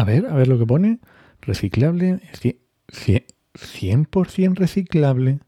A 0.00 0.04
ver, 0.04 0.24
a 0.26 0.34
ver 0.34 0.48
lo 0.48 0.58
que 0.58 0.64
pone. 0.64 0.98
Reciclable. 1.42 2.20
cien- 2.40 2.58
cien- 2.88 3.26
100% 3.54 4.54
reciclable. 4.58 5.40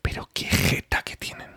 Pero 0.00 0.26
qué 0.32 0.46
jeta 0.46 1.02
que 1.02 1.16
tienen. 1.16 1.50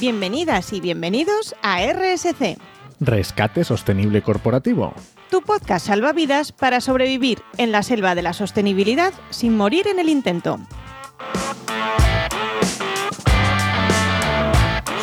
Bienvenidas 0.00 0.72
y 0.72 0.80
bienvenidos 0.80 1.54
a 1.62 1.82
RSC, 1.82 2.58
Rescate 3.00 3.64
sostenible 3.64 4.22
corporativo. 4.22 4.94
tu 5.30 5.42
podcast 5.42 5.86
salvavidas 5.86 6.52
para 6.52 6.80
sobrevivir 6.80 7.38
en 7.58 7.72
la 7.72 7.82
selva 7.82 8.14
de 8.14 8.22
la 8.22 8.32
sostenibilidad 8.32 9.12
sin 9.30 9.56
morir 9.56 9.86
en 9.88 9.98
el 9.98 10.08
intento. 10.08 10.58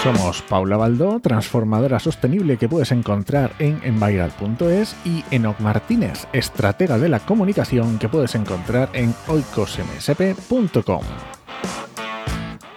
Somos 0.03 0.41
Paula 0.41 0.75
Baldó, 0.75 1.21
transformadora 1.21 1.97
sostenible 1.97 2.57
que 2.57 2.67
puedes 2.67 2.91
encontrar 2.91 3.53
en 3.57 3.79
enviral.es 3.85 4.97
y 5.05 5.23
Enoc 5.31 5.61
Martínez, 5.61 6.27
estratega 6.33 6.97
de 6.97 7.07
la 7.07 7.21
comunicación 7.21 7.97
que 7.99 8.09
puedes 8.09 8.35
encontrar 8.35 8.89
en 8.91 9.15
oicosmsp.com. 9.29 11.03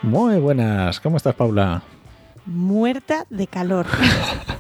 Muy 0.02 0.38
buenas, 0.38 1.00
¿cómo 1.00 1.16
estás 1.16 1.34
Paula? 1.34 1.82
Muerta 2.44 3.26
de 3.28 3.48
calor. 3.48 3.86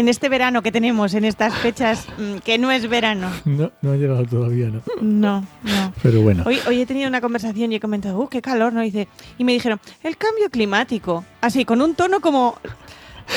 en 0.00 0.08
este 0.08 0.28
verano 0.28 0.62
que 0.62 0.72
tenemos, 0.72 1.14
en 1.14 1.24
estas 1.24 1.54
fechas 1.54 2.06
mm, 2.18 2.38
que 2.38 2.58
no 2.58 2.70
es 2.70 2.88
verano. 2.88 3.30
No, 3.44 3.70
no 3.82 3.92
ha 3.92 3.96
llegado 3.96 4.24
todavía, 4.24 4.68
¿no? 4.68 4.80
No, 5.00 5.46
no. 5.62 5.92
Pero 6.02 6.22
bueno. 6.22 6.42
Hoy, 6.46 6.58
hoy 6.66 6.80
he 6.80 6.86
tenido 6.86 7.08
una 7.08 7.20
conversación 7.20 7.72
y 7.72 7.76
he 7.76 7.80
comentado, 7.80 8.18
¡uh, 8.18 8.28
qué 8.28 8.42
calor! 8.42 8.72
¿no? 8.72 8.82
Y, 8.82 8.86
dice, 8.86 9.08
y 9.38 9.44
me 9.44 9.52
dijeron, 9.52 9.78
el 10.02 10.16
cambio 10.16 10.50
climático. 10.50 11.24
Así, 11.40 11.64
con 11.64 11.80
un 11.82 11.94
tono 11.94 12.20
como 12.20 12.56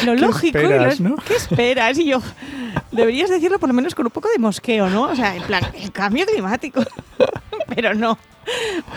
lo 0.05 0.16
¿Qué 0.16 0.22
lógico. 0.22 0.58
y 0.59 0.61
lo- 0.64 0.70
esperas, 0.72 1.00
no? 1.02 1.16
¿Qué 1.17 1.36
esperas? 1.36 1.97
Y 2.00 2.05
yo, 2.05 2.22
deberías 2.92 3.30
decirlo 3.30 3.59
por 3.59 3.70
lo 3.70 3.75
menos 3.75 3.94
con 3.94 4.05
un 4.08 4.11
poco 4.11 4.30
de 4.30 4.39
mosqueo, 4.39 4.89
¿no? 4.89 5.03
O 5.03 5.16
sea, 5.16 5.36
en 5.36 5.44
plan, 5.44 5.64
el 5.80 5.92
cambio 5.92 6.25
climático. 6.25 6.81
Pero 7.75 7.94
no. 7.94 8.17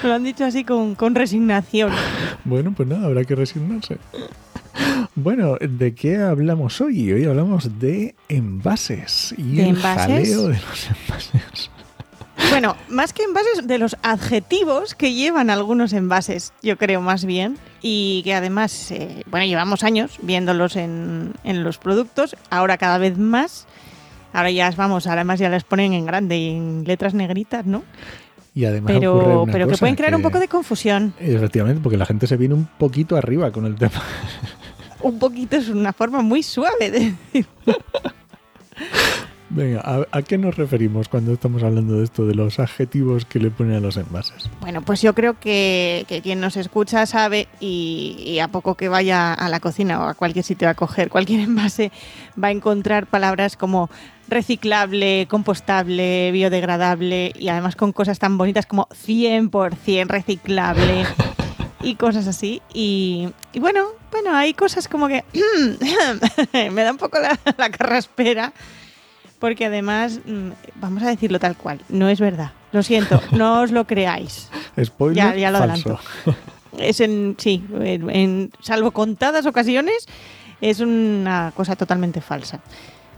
Lo 0.02 0.14
han 0.14 0.24
dicho 0.24 0.44
así 0.44 0.64
con, 0.64 0.94
con 0.94 1.14
resignación. 1.14 1.92
Bueno, 2.44 2.72
pues 2.76 2.88
nada, 2.88 3.06
habrá 3.06 3.24
que 3.24 3.34
resignarse. 3.34 3.98
Bueno, 5.14 5.56
¿de 5.60 5.94
qué 5.94 6.18
hablamos 6.18 6.80
hoy? 6.80 7.12
Hoy 7.12 7.24
hablamos 7.24 7.78
de 7.78 8.14
envases 8.28 9.34
y 9.38 9.56
¿De 9.56 9.62
el 9.62 9.68
envases? 9.76 10.06
jaleo 10.06 10.42
de 10.48 10.60
los 10.60 10.88
envases. 10.90 11.70
Bueno, 12.50 12.76
más 12.90 13.12
que 13.14 13.22
envases, 13.22 13.66
de 13.66 13.78
los 13.78 13.96
adjetivos 14.02 14.94
que 14.94 15.14
llevan 15.14 15.48
algunos 15.50 15.92
envases, 15.94 16.52
yo 16.62 16.76
creo 16.76 17.00
más 17.00 17.24
bien, 17.24 17.56
y 17.80 18.22
que 18.24 18.34
además, 18.34 18.90
eh, 18.92 19.24
bueno, 19.30 19.46
llevamos 19.46 19.82
años 19.82 20.18
viéndolos 20.22 20.76
en, 20.76 21.32
en 21.44 21.64
los 21.64 21.78
productos, 21.78 22.36
ahora 22.50 22.76
cada 22.76 22.98
vez 22.98 23.16
más. 23.16 23.66
Ahora 24.32 24.50
ya, 24.50 24.70
vamos, 24.70 25.06
además 25.06 25.38
ya 25.40 25.48
les 25.48 25.64
ponen 25.64 25.94
en 25.94 26.04
grande 26.04 26.36
y 26.36 26.50
en 26.50 26.84
letras 26.86 27.14
negritas, 27.14 27.64
¿no? 27.64 27.82
Y 28.54 28.64
además 28.64 28.90
ocurre 28.96 29.00
Pero, 29.00 29.42
una 29.42 29.52
pero 29.52 29.68
que 29.68 29.76
pueden 29.76 29.96
crear 29.96 30.14
un 30.14 30.22
poco 30.22 30.38
de 30.38 30.48
confusión. 30.48 31.14
Efectivamente, 31.18 31.80
porque 31.82 31.96
la 31.98 32.06
gente 32.06 32.26
se 32.26 32.36
viene 32.36 32.54
un 32.54 32.66
poquito 32.78 33.16
arriba 33.16 33.50
con 33.50 33.64
el 33.66 33.76
tema. 33.76 34.02
Un 35.06 35.20
poquito 35.20 35.56
es 35.56 35.68
una 35.68 35.92
forma 35.92 36.20
muy 36.20 36.42
suave 36.42 36.90
de 36.90 37.14
decir. 37.32 37.46
Venga, 39.50 39.80
¿a, 39.84 40.04
a 40.10 40.22
qué 40.22 40.36
nos 40.36 40.56
referimos 40.56 41.08
cuando 41.08 41.32
estamos 41.32 41.62
hablando 41.62 41.98
de 41.98 42.04
esto, 42.04 42.26
de 42.26 42.34
los 42.34 42.58
adjetivos 42.58 43.24
que 43.24 43.38
le 43.38 43.52
ponen 43.52 43.76
a 43.76 43.80
los 43.80 43.96
envases? 43.96 44.50
Bueno, 44.60 44.82
pues 44.82 45.02
yo 45.02 45.14
creo 45.14 45.38
que, 45.38 46.04
que 46.08 46.22
quien 46.22 46.40
nos 46.40 46.56
escucha 46.56 47.06
sabe 47.06 47.46
y, 47.60 48.16
y 48.18 48.40
a 48.40 48.48
poco 48.48 48.74
que 48.74 48.88
vaya 48.88 49.32
a 49.32 49.48
la 49.48 49.60
cocina 49.60 50.00
o 50.00 50.08
a 50.08 50.14
cualquier 50.14 50.44
sitio 50.44 50.68
a 50.68 50.74
coger 50.74 51.08
cualquier 51.08 51.38
envase 51.40 51.92
va 52.42 52.48
a 52.48 52.50
encontrar 52.50 53.06
palabras 53.06 53.56
como 53.56 53.88
reciclable, 54.26 55.28
compostable, 55.30 56.32
biodegradable 56.32 57.32
y 57.36 57.48
además 57.48 57.76
con 57.76 57.92
cosas 57.92 58.18
tan 58.18 58.36
bonitas 58.36 58.66
como 58.66 58.88
100% 58.88 60.08
reciclable 60.08 61.06
y 61.82 61.94
cosas 61.96 62.26
así. 62.26 62.62
Y, 62.72 63.28
y 63.52 63.60
bueno, 63.60 63.86
bueno, 64.10 64.34
hay 64.34 64.54
cosas 64.54 64.88
como 64.88 65.08
que 65.08 65.24
me 66.70 66.82
da 66.82 66.90
un 66.92 66.98
poco 66.98 67.18
la, 67.18 67.38
la 67.56 67.70
carraspera 67.70 68.52
porque 69.38 69.66
además, 69.66 70.20
mm, 70.24 70.50
vamos 70.76 71.02
a 71.02 71.08
decirlo 71.08 71.38
tal 71.38 71.56
cual, 71.56 71.80
no 71.88 72.08
es 72.08 72.20
verdad. 72.20 72.52
Lo 72.72 72.82
siento, 72.82 73.20
no 73.32 73.60
os 73.62 73.70
lo 73.70 73.86
creáis. 73.86 74.48
Spoiler, 74.82 75.16
Ya- 75.16 75.36
ya 75.36 75.50
lo 75.50 75.58
falso. 75.58 75.98
Es 76.78 77.00
en, 77.00 77.36
sí, 77.38 77.64
en, 77.80 78.10
en- 78.10 78.50
salvo 78.60 78.90
contadas 78.90 79.46
ocasiones, 79.46 80.06
es 80.60 80.80
una 80.80 81.52
cosa 81.54 81.76
totalmente 81.76 82.20
falsa. 82.20 82.60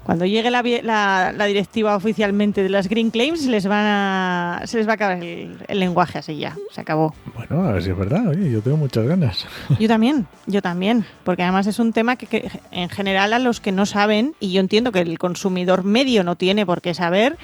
Cuando 0.09 0.25
llegue 0.25 0.51
la, 0.51 0.63
la- 0.63 1.33
la 1.37 1.45
directiva 1.45 1.95
oficialmente 1.95 2.63
de 2.63 2.71
las 2.71 2.89
Green 2.89 3.11
Claims, 3.11 3.45
les 3.45 3.67
van 3.67 3.85
a, 3.87 4.63
se 4.65 4.79
les 4.79 4.87
va 4.89 4.93
a 4.93 4.95
acabar 4.95 5.23
el, 5.23 5.59
el 5.69 5.79
lenguaje 5.81 6.17
así 6.19 6.39
ya. 6.39 6.57
Se 6.73 6.81
acabó. 6.81 7.15
Bueno, 7.35 7.63
a 7.69 7.73
ver 7.73 7.83
si 7.83 7.91
es 7.91 7.99
verdad. 7.99 8.27
Oye, 8.27 8.51
yo 8.51 8.63
tengo 8.63 8.79
muchas 8.79 9.05
ganas. 9.07 9.47
Yo 9.79 9.87
también, 9.89 10.27
yo 10.47 10.63
también. 10.63 11.05
Porque 11.25 11.43
además 11.43 11.67
es 11.67 11.79
un 11.79 11.93
tema 11.93 12.17
que, 12.17 12.27
que 12.27 12.51
en 12.71 12.89
general 12.89 13.35
a 13.35 13.39
los 13.39 13.61
que 13.61 13.71
no 13.71 13.85
saben, 13.85 14.35
y 14.41 14.51
yo 14.53 14.61
entiendo 14.61 14.93
que 14.93 15.01
el 15.01 15.19
consumidor 15.19 15.85
medio 15.85 16.25
no 16.25 16.37
tiene 16.37 16.65
por 16.65 16.81
qué 16.81 16.95
saber, 16.95 17.37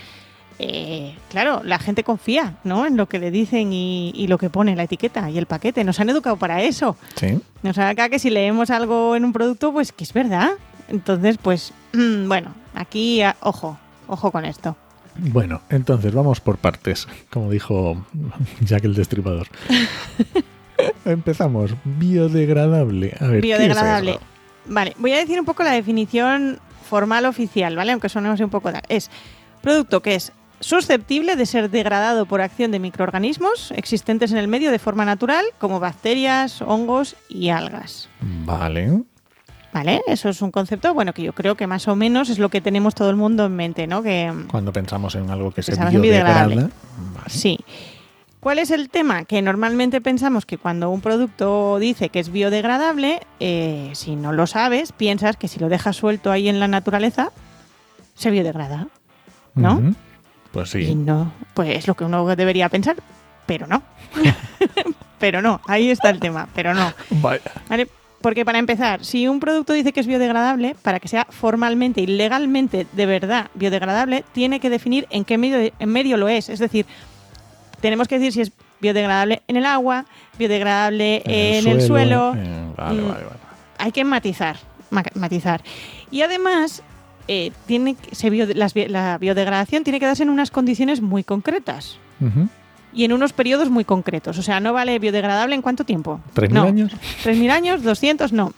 eh, 0.58 1.14
claro, 1.30 1.60
la 1.64 1.78
gente 1.78 2.02
confía 2.02 2.54
¿no? 2.64 2.86
en 2.86 2.96
lo 2.96 3.08
que 3.10 3.18
le 3.18 3.30
dicen 3.30 3.74
y, 3.74 4.10
y 4.14 4.26
lo 4.28 4.38
que 4.38 4.48
pone 4.48 4.74
la 4.74 4.84
etiqueta 4.84 5.28
y 5.28 5.36
el 5.36 5.44
paquete. 5.44 5.84
Nos 5.84 6.00
han 6.00 6.08
educado 6.08 6.36
para 6.38 6.62
eso. 6.62 6.96
Sí. 7.16 7.40
Nos 7.62 7.76
han 7.76 7.88
acá 7.88 8.08
que 8.08 8.18
si 8.18 8.30
leemos 8.30 8.70
algo 8.70 9.16
en 9.16 9.24
un 9.26 9.34
producto, 9.34 9.70
pues 9.72 9.92
que 9.92 10.04
es 10.04 10.14
verdad. 10.14 10.52
Entonces, 10.88 11.38
pues, 11.40 11.72
bueno, 11.92 12.54
aquí, 12.74 13.22
a- 13.22 13.36
ojo, 13.40 13.78
ojo 14.06 14.30
con 14.30 14.44
esto. 14.44 14.76
Bueno, 15.16 15.60
entonces 15.70 16.12
vamos 16.12 16.40
por 16.40 16.58
partes, 16.58 17.06
como 17.30 17.50
dijo 17.50 18.04
Jack 18.60 18.84
el 18.84 18.94
Destripador. 18.94 19.46
Empezamos. 21.04 21.74
Biodegradable. 21.84 23.14
A 23.20 23.26
ver, 23.26 23.40
¿qué 23.42 23.52
es 23.52 23.58
Biodegradable. 23.58 24.10
eso? 24.12 24.20
Vale, 24.66 24.94
voy 24.98 25.12
a 25.12 25.18
decir 25.18 25.38
un 25.38 25.46
poco 25.46 25.62
la 25.62 25.72
definición 25.72 26.58
formal 26.88 27.26
oficial, 27.26 27.76
¿vale? 27.76 27.92
Aunque 27.92 28.08
sonemos 28.08 28.40
un 28.40 28.50
poco... 28.50 28.70
Es 28.88 29.10
producto 29.62 30.02
que 30.02 30.14
es 30.14 30.32
susceptible 30.60 31.36
de 31.36 31.46
ser 31.46 31.70
degradado 31.70 32.26
por 32.26 32.40
acción 32.40 32.70
de 32.70 32.78
microorganismos 32.78 33.72
existentes 33.76 34.32
en 34.32 34.38
el 34.38 34.48
medio 34.48 34.70
de 34.70 34.78
forma 34.78 35.04
natural, 35.04 35.44
como 35.58 35.80
bacterias, 35.80 36.62
hongos 36.62 37.16
y 37.28 37.50
algas. 37.50 38.08
Vale. 38.44 39.02
¿Vale? 39.74 40.02
Eso 40.06 40.28
es 40.28 40.40
un 40.40 40.52
concepto, 40.52 40.94
bueno, 40.94 41.12
que 41.12 41.22
yo 41.22 41.32
creo 41.32 41.56
que 41.56 41.66
más 41.66 41.88
o 41.88 41.96
menos 41.96 42.30
es 42.30 42.38
lo 42.38 42.48
que 42.48 42.60
tenemos 42.60 42.94
todo 42.94 43.10
el 43.10 43.16
mundo 43.16 43.44
en 43.44 43.56
mente, 43.56 43.88
¿no? 43.88 44.04
Que, 44.04 44.32
Cuando 44.48 44.72
pensamos 44.72 45.16
en 45.16 45.28
algo 45.30 45.50
que 45.50 45.64
se 45.64 45.74
biodegradable. 45.74 46.54
Vale. 46.54 46.70
Sí. 47.26 47.58
¿Cuál 48.38 48.60
es 48.60 48.70
el 48.70 48.88
tema? 48.88 49.24
Que 49.24 49.42
normalmente 49.42 50.00
pensamos 50.00 50.46
que 50.46 50.58
cuando 50.58 50.90
un 50.90 51.00
producto 51.00 51.80
dice 51.80 52.08
que 52.08 52.20
es 52.20 52.30
biodegradable, 52.30 53.22
eh, 53.40 53.90
si 53.94 54.14
no 54.14 54.32
lo 54.32 54.46
sabes, 54.46 54.92
piensas 54.92 55.36
que 55.36 55.48
si 55.48 55.58
lo 55.58 55.68
dejas 55.68 55.96
suelto 55.96 56.30
ahí 56.30 56.48
en 56.48 56.60
la 56.60 56.68
naturaleza, 56.68 57.32
se 58.14 58.30
biodegrada. 58.30 58.86
¿no? 59.56 59.94
Pues 60.52 60.72
Y 60.76 60.84
sí. 60.86 60.94
no, 60.94 61.32
pues 61.54 61.76
es 61.76 61.88
lo 61.88 61.94
que 61.94 62.04
uno 62.04 62.36
debería 62.36 62.68
pensar, 62.68 62.94
pero 63.44 63.66
no. 63.66 63.82
pero 65.18 65.42
no, 65.42 65.60
ahí 65.66 65.90
está 65.90 66.10
el 66.10 66.20
tema, 66.20 66.48
pero 66.54 66.74
no. 66.74 66.92
Vaya. 67.10 67.42
¿Vale? 67.68 67.88
Porque 68.24 68.46
para 68.46 68.58
empezar, 68.58 69.04
si 69.04 69.28
un 69.28 69.38
producto 69.38 69.74
dice 69.74 69.92
que 69.92 70.00
es 70.00 70.06
biodegradable, 70.06 70.74
para 70.80 70.98
que 70.98 71.08
sea 71.08 71.26
formalmente 71.28 72.00
y 72.00 72.06
legalmente 72.06 72.86
de 72.90 73.04
verdad 73.04 73.50
biodegradable, 73.52 74.24
tiene 74.32 74.60
que 74.60 74.70
definir 74.70 75.06
en 75.10 75.26
qué 75.26 75.36
medio, 75.36 75.70
en 75.78 75.88
medio 75.90 76.16
lo 76.16 76.28
es. 76.28 76.48
Es 76.48 76.58
decir, 76.58 76.86
tenemos 77.82 78.08
que 78.08 78.18
decir 78.18 78.32
si 78.32 78.40
es 78.40 78.52
biodegradable 78.80 79.42
en 79.46 79.56
el 79.56 79.66
agua, 79.66 80.06
biodegradable 80.38 81.22
en, 81.26 81.66
el 81.68 81.82
suelo. 81.82 82.32
eh, 82.34 82.72
vale, 82.76 83.02
Mm. 83.02 83.08
vale, 83.08 83.24
vale. 83.24 83.36
Hay 83.76 83.92
que 83.92 84.04
matizar, 84.04 84.56
ma- 84.88 85.02
matizar. 85.16 85.60
Y 86.10 86.22
además, 86.22 86.82
eh, 87.28 87.52
tiene 87.66 87.94
que- 87.94 88.14
se 88.14 88.30
bio- 88.30 88.46
las 88.54 88.74
la 88.74 89.18
biodegradación 89.18 89.84
tiene 89.84 90.00
que 90.00 90.06
darse 90.06 90.22
en 90.22 90.30
unas 90.30 90.50
condiciones 90.50 91.02
muy 91.02 91.24
concretas 91.24 91.98
Ujú. 92.22 92.48
Y 92.94 93.04
en 93.04 93.12
unos 93.12 93.32
periodos 93.32 93.70
muy 93.70 93.84
concretos. 93.84 94.38
O 94.38 94.42
sea, 94.42 94.60
no 94.60 94.72
vale 94.72 94.98
biodegradable 94.98 95.54
en 95.54 95.62
cuánto 95.62 95.84
tiempo. 95.84 96.20
¿Tres 96.32 96.50
mil 96.50 96.60
No. 96.62 96.66
años? 96.68 96.92
3.000 97.24 97.50
años, 97.50 97.82
200, 97.82 98.32
no. 98.32 98.52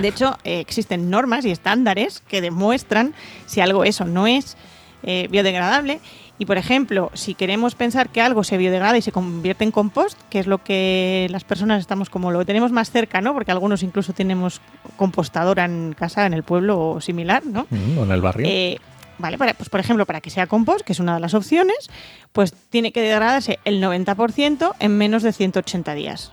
De 0.00 0.08
hecho, 0.08 0.36
eh, 0.44 0.60
existen 0.60 1.10
normas 1.10 1.44
y 1.44 1.50
estándares 1.50 2.22
que 2.28 2.40
demuestran 2.40 3.14
si 3.46 3.60
algo 3.60 3.84
eso 3.84 4.04
no 4.04 4.26
es 4.26 4.56
eh, 5.02 5.28
biodegradable. 5.30 6.00
Y, 6.36 6.46
por 6.46 6.56
ejemplo, 6.58 7.10
si 7.14 7.34
queremos 7.34 7.76
pensar 7.76 8.08
que 8.08 8.20
algo 8.20 8.42
se 8.42 8.56
biodegrada 8.58 8.98
y 8.98 9.02
se 9.02 9.12
convierte 9.12 9.62
en 9.62 9.70
compost, 9.70 10.18
que 10.30 10.40
es 10.40 10.48
lo 10.48 10.58
que 10.64 11.28
las 11.30 11.44
personas 11.44 11.78
estamos 11.80 12.10
como 12.10 12.32
lo 12.32 12.44
tenemos 12.44 12.72
más 12.72 12.90
cerca, 12.90 13.20
¿no? 13.20 13.34
Porque 13.34 13.52
algunos 13.52 13.84
incluso 13.84 14.12
tenemos 14.14 14.60
compostadora 14.96 15.64
en 15.64 15.94
casa, 15.96 16.26
en 16.26 16.34
el 16.34 16.42
pueblo 16.42 16.80
o 16.90 17.00
similar, 17.00 17.44
¿no? 17.46 17.66
Mm, 17.70 17.98
o 17.98 18.02
en 18.04 18.10
el 18.10 18.20
barrio. 18.20 18.46
Eh, 18.50 18.78
¿vale? 19.18 19.38
Para, 19.38 19.54
pues 19.54 19.68
por 19.68 19.80
ejemplo, 19.80 20.06
para 20.06 20.20
que 20.20 20.30
sea 20.30 20.46
compost, 20.46 20.84
que 20.84 20.92
es 20.92 21.00
una 21.00 21.14
de 21.14 21.20
las 21.20 21.34
opciones, 21.34 21.90
pues 22.32 22.52
tiene 22.70 22.92
que 22.92 23.00
degradarse 23.00 23.58
el 23.64 23.82
90% 23.82 24.74
en 24.78 24.98
menos 24.98 25.22
de 25.22 25.32
180 25.32 25.94
días. 25.94 26.32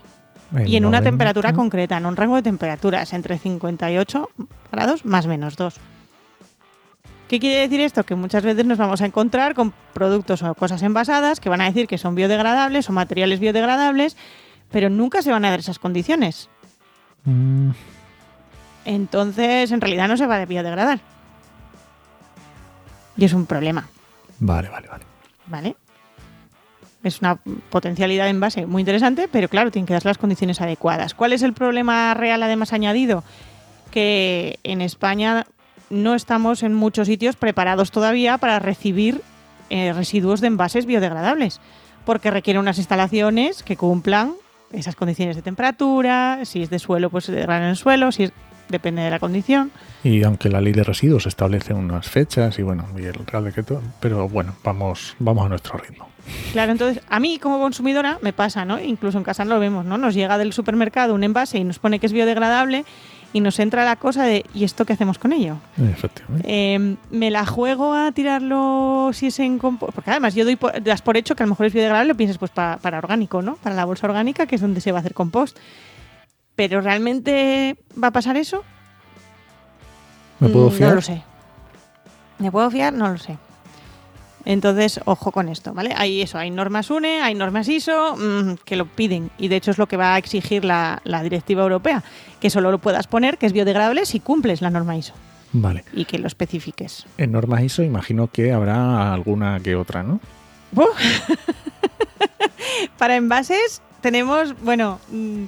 El 0.54 0.68
y 0.68 0.76
en 0.76 0.84
una 0.84 0.98
90. 0.98 1.10
temperatura 1.10 1.52
concreta, 1.54 1.96
en 1.96 2.06
un 2.06 2.16
rango 2.16 2.36
de 2.36 2.42
temperaturas 2.42 3.12
entre 3.12 3.38
58 3.38 4.30
grados 4.70 5.04
más 5.04 5.26
menos 5.26 5.56
2. 5.56 5.74
¿Qué 7.28 7.40
quiere 7.40 7.60
decir 7.62 7.80
esto? 7.80 8.04
Que 8.04 8.14
muchas 8.14 8.44
veces 8.44 8.66
nos 8.66 8.76
vamos 8.76 9.00
a 9.00 9.06
encontrar 9.06 9.54
con 9.54 9.72
productos 9.94 10.42
o 10.42 10.54
cosas 10.54 10.82
envasadas 10.82 11.40
que 11.40 11.48
van 11.48 11.62
a 11.62 11.64
decir 11.64 11.86
que 11.86 11.96
son 11.96 12.14
biodegradables 12.14 12.90
o 12.90 12.92
materiales 12.92 13.40
biodegradables, 13.40 14.18
pero 14.70 14.90
nunca 14.90 15.22
se 15.22 15.30
van 15.30 15.46
a 15.46 15.50
dar 15.50 15.60
esas 15.60 15.78
condiciones. 15.78 16.50
Mm, 17.24 17.70
Entonces, 18.84 19.72
en 19.72 19.80
realidad 19.80 20.08
no 20.08 20.18
se 20.18 20.26
va 20.26 20.36
a 20.36 20.44
biodegradar. 20.44 21.00
Y 23.16 23.24
es 23.24 23.32
un 23.32 23.46
problema, 23.46 23.88
vale, 24.38 24.68
vale, 24.68 24.88
vale. 24.88 25.04
¿vale? 25.46 25.76
Es 27.02 27.20
una 27.20 27.36
potencialidad 27.70 28.24
de 28.24 28.30
envase 28.30 28.66
muy 28.66 28.80
interesante, 28.80 29.28
pero 29.30 29.48
claro, 29.48 29.70
tienen 29.70 29.86
que 29.86 29.92
dar 29.92 30.04
las 30.04 30.18
condiciones 30.18 30.60
adecuadas. 30.60 31.14
¿Cuál 31.14 31.32
es 31.32 31.42
el 31.42 31.52
problema 31.52 32.14
real 32.14 32.42
además 32.42 32.72
añadido? 32.72 33.24
Que 33.90 34.58
en 34.62 34.80
España 34.80 35.46
no 35.90 36.14
estamos 36.14 36.62
en 36.62 36.74
muchos 36.74 37.08
sitios 37.08 37.36
preparados 37.36 37.90
todavía 37.90 38.38
para 38.38 38.60
recibir 38.60 39.20
eh, 39.68 39.92
residuos 39.92 40.40
de 40.40 40.46
envases 40.46 40.86
biodegradables, 40.86 41.60
porque 42.04 42.30
requiere 42.30 42.58
unas 42.58 42.78
instalaciones 42.78 43.62
que 43.62 43.76
cumplan 43.76 44.34
esas 44.72 44.96
condiciones 44.96 45.36
de 45.36 45.42
temperatura, 45.42 46.40
si 46.44 46.62
es 46.62 46.70
de 46.70 46.78
suelo, 46.78 47.10
pues 47.10 47.24
se 47.24 47.32
degrada 47.32 47.64
en 47.64 47.70
el 47.70 47.76
suelo, 47.76 48.12
si 48.12 48.24
es, 48.24 48.32
depende 48.72 49.02
de 49.02 49.10
la 49.10 49.20
condición. 49.20 49.70
Y 50.02 50.24
aunque 50.24 50.48
la 50.48 50.60
ley 50.60 50.72
de 50.72 50.82
residuos 50.82 51.26
establece 51.26 51.72
unas 51.74 52.08
fechas 52.08 52.58
y 52.58 52.62
bueno, 52.62 52.86
y 52.98 53.02
el 53.04 53.14
Real 53.26 53.44
Decreto, 53.44 53.80
pero 54.00 54.28
bueno, 54.28 54.54
vamos, 54.64 55.14
vamos 55.20 55.46
a 55.46 55.48
nuestro 55.48 55.78
ritmo. 55.78 56.08
Claro, 56.52 56.72
entonces 56.72 57.02
a 57.08 57.18
mí 57.20 57.38
como 57.38 57.58
consumidora 57.60 58.18
me 58.22 58.32
pasa, 58.32 58.64
¿no? 58.64 58.80
Incluso 58.80 59.18
en 59.18 59.24
casa 59.24 59.44
lo 59.44 59.58
vemos, 59.60 59.84
¿no? 59.84 59.98
Nos 59.98 60.14
llega 60.14 60.38
del 60.38 60.52
supermercado 60.52 61.14
un 61.14 61.22
envase 61.24 61.58
y 61.58 61.64
nos 61.64 61.78
pone 61.78 61.98
que 61.98 62.06
es 62.06 62.12
biodegradable 62.12 62.84
y 63.34 63.40
nos 63.40 63.58
entra 63.58 63.84
la 63.84 63.96
cosa 63.96 64.24
de 64.24 64.44
¿y 64.54 64.62
esto 64.62 64.84
qué 64.84 64.92
hacemos 64.92 65.18
con 65.18 65.32
ello? 65.32 65.56
Efectivamente. 65.92 66.46
Eh, 66.46 66.96
¿Me 67.10 67.30
la 67.30 67.44
juego 67.46 67.94
a 67.94 68.12
tirarlo 68.12 69.10
si 69.12 69.28
es 69.28 69.38
en 69.40 69.58
compost? 69.58 69.94
Porque 69.94 70.10
además 70.10 70.34
yo 70.34 70.44
doy 70.44 70.54
por, 70.56 70.80
das 70.82 71.02
por 71.02 71.16
hecho 71.16 71.34
que 71.34 71.42
a 71.42 71.46
lo 71.46 71.50
mejor 71.50 71.66
es 71.66 71.72
biodegradable, 71.72 72.08
lo 72.12 72.16
piensas 72.16 72.38
pues 72.38 72.50
pa- 72.52 72.78
para 72.80 72.98
orgánico, 72.98 73.42
¿no? 73.42 73.56
Para 73.56 73.74
la 73.74 73.84
bolsa 73.84 74.06
orgánica, 74.06 74.46
que 74.46 74.54
es 74.54 74.60
donde 74.60 74.80
se 74.80 74.92
va 74.92 74.98
a 74.98 75.00
hacer 75.00 75.14
compost. 75.14 75.56
Pero 76.56 76.80
¿realmente 76.80 77.76
va 78.02 78.08
a 78.08 78.12
pasar 78.12 78.36
eso? 78.36 78.62
¿Me 80.40 80.48
puedo 80.48 80.68
Mm, 80.70 80.72
fiar? 80.72 80.88
No 80.90 80.94
lo 80.96 81.02
sé. 81.02 81.22
¿Me 82.38 82.50
puedo 82.52 82.70
fiar? 82.70 82.92
No 82.92 83.08
lo 83.08 83.18
sé. 83.18 83.38
Entonces, 84.44 84.98
ojo 85.04 85.30
con 85.30 85.48
esto, 85.48 85.72
¿vale? 85.72 85.94
Hay 85.96 86.20
eso, 86.20 86.36
hay 86.36 86.50
normas 86.50 86.90
UNE, 86.90 87.20
hay 87.22 87.34
normas 87.36 87.68
ISO 87.68 88.16
mm, 88.16 88.54
que 88.64 88.74
lo 88.74 88.86
piden 88.86 89.30
y 89.38 89.46
de 89.46 89.54
hecho 89.56 89.70
es 89.70 89.78
lo 89.78 89.86
que 89.86 89.96
va 89.96 90.14
a 90.14 90.18
exigir 90.18 90.64
la, 90.64 91.00
la 91.04 91.22
directiva 91.22 91.62
europea, 91.62 92.02
que 92.40 92.50
solo 92.50 92.72
lo 92.72 92.78
puedas 92.78 93.06
poner 93.06 93.38
que 93.38 93.46
es 93.46 93.52
biodegradable 93.52 94.04
si 94.04 94.18
cumples 94.18 94.60
la 94.60 94.70
norma 94.70 94.96
ISO 94.96 95.14
Vale. 95.52 95.84
y 95.92 96.06
que 96.06 96.18
lo 96.18 96.26
especifiques. 96.26 97.06
En 97.18 97.30
normas 97.30 97.62
ISO 97.62 97.84
imagino 97.84 98.26
que 98.32 98.50
habrá 98.52 99.12
alguna 99.14 99.60
que 99.60 99.76
otra, 99.76 100.02
¿no? 100.02 100.18
Para 102.98 103.14
envases 103.16 103.80
tenemos, 104.00 104.60
bueno, 104.62 104.98
mm, 105.12 105.44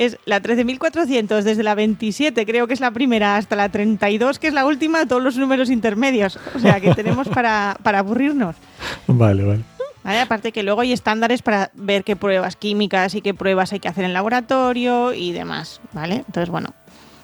es 0.00 0.16
la 0.24 0.40
13.400 0.40 1.42
desde 1.42 1.62
la 1.62 1.74
27, 1.74 2.46
creo 2.46 2.66
que 2.66 2.72
es 2.72 2.80
la 2.80 2.90
primera, 2.90 3.36
hasta 3.36 3.54
la 3.54 3.68
32, 3.68 4.38
que 4.38 4.48
es 4.48 4.54
la 4.54 4.64
última, 4.64 5.04
todos 5.04 5.22
los 5.22 5.36
números 5.36 5.68
intermedios. 5.68 6.38
O 6.54 6.58
sea 6.58 6.80
que 6.80 6.94
tenemos 6.94 7.28
para, 7.28 7.76
para 7.82 7.98
aburrirnos. 7.98 8.56
Vale, 9.06 9.44
vale. 9.44 9.62
¿vale? 10.02 10.20
Aparte 10.20 10.52
que 10.52 10.62
luego 10.62 10.80
hay 10.80 10.94
estándares 10.94 11.42
para 11.42 11.70
ver 11.74 12.02
qué 12.02 12.16
pruebas 12.16 12.56
químicas 12.56 13.14
y 13.14 13.20
qué 13.20 13.34
pruebas 13.34 13.74
hay 13.74 13.80
que 13.80 13.88
hacer 13.88 14.04
en 14.04 14.14
laboratorio 14.14 15.12
y 15.12 15.32
demás, 15.32 15.82
¿vale? 15.92 16.24
Entonces, 16.26 16.48
bueno. 16.48 16.72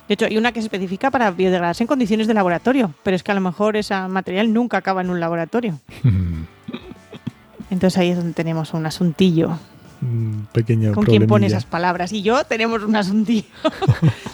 De 0.06 0.14
hecho, 0.14 0.26
hay 0.26 0.37
una 0.37 0.52
que 0.52 0.61
se 0.61 0.67
especifica 0.67 1.11
para 1.11 1.31
biodegradarse 1.31 1.82
en 1.82 1.88
condiciones 1.88 2.26
de 2.26 2.34
laboratorio, 2.34 2.93
pero 3.02 3.17
es 3.17 3.23
que 3.23 3.32
a 3.32 3.34
lo 3.34 3.40
mejor 3.40 3.76
ese 3.76 3.94
material 4.08 4.52
nunca 4.52 4.76
acaba 4.76 5.00
en 5.00 5.08
un 5.08 5.19
laboratorio. 5.19 5.81
Entonces 7.70 7.99
ahí 7.99 8.11
es 8.11 8.19
donde 8.19 8.34
tenemos 8.34 8.75
un 8.75 8.84
asuntillo. 8.84 9.58
Un 10.03 10.47
pequeño 10.53 10.93
¿Con 10.93 11.05
quién 11.05 11.27
pone 11.27 11.47
esas 11.47 11.65
palabras? 11.65 12.13
Y 12.13 12.23
yo 12.23 12.45
tenemos 12.45 12.83
un 12.83 12.97
asuntillo. 12.97 13.47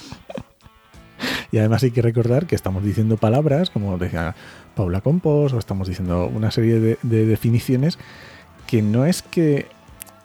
Y 1.53 1.59
además 1.59 1.83
hay 1.83 1.91
que 1.91 2.01
recordar 2.03 2.47
que 2.47 2.55
estamos 2.55 2.83
diciendo 2.83 3.17
palabras, 3.19 3.69
como 3.71 3.99
decía 3.99 4.35
Paula 4.75 5.03
Compos, 5.03 5.53
o 5.53 5.59
estamos 5.59 5.87
diciendo 5.87 6.27
una 6.27 6.51
serie 6.51 6.81
de, 6.81 6.99
de 7.03 7.27
definiciones 7.27 7.99
que 8.67 8.81
no 8.81 9.05
es 9.05 9.21
que 9.23 9.67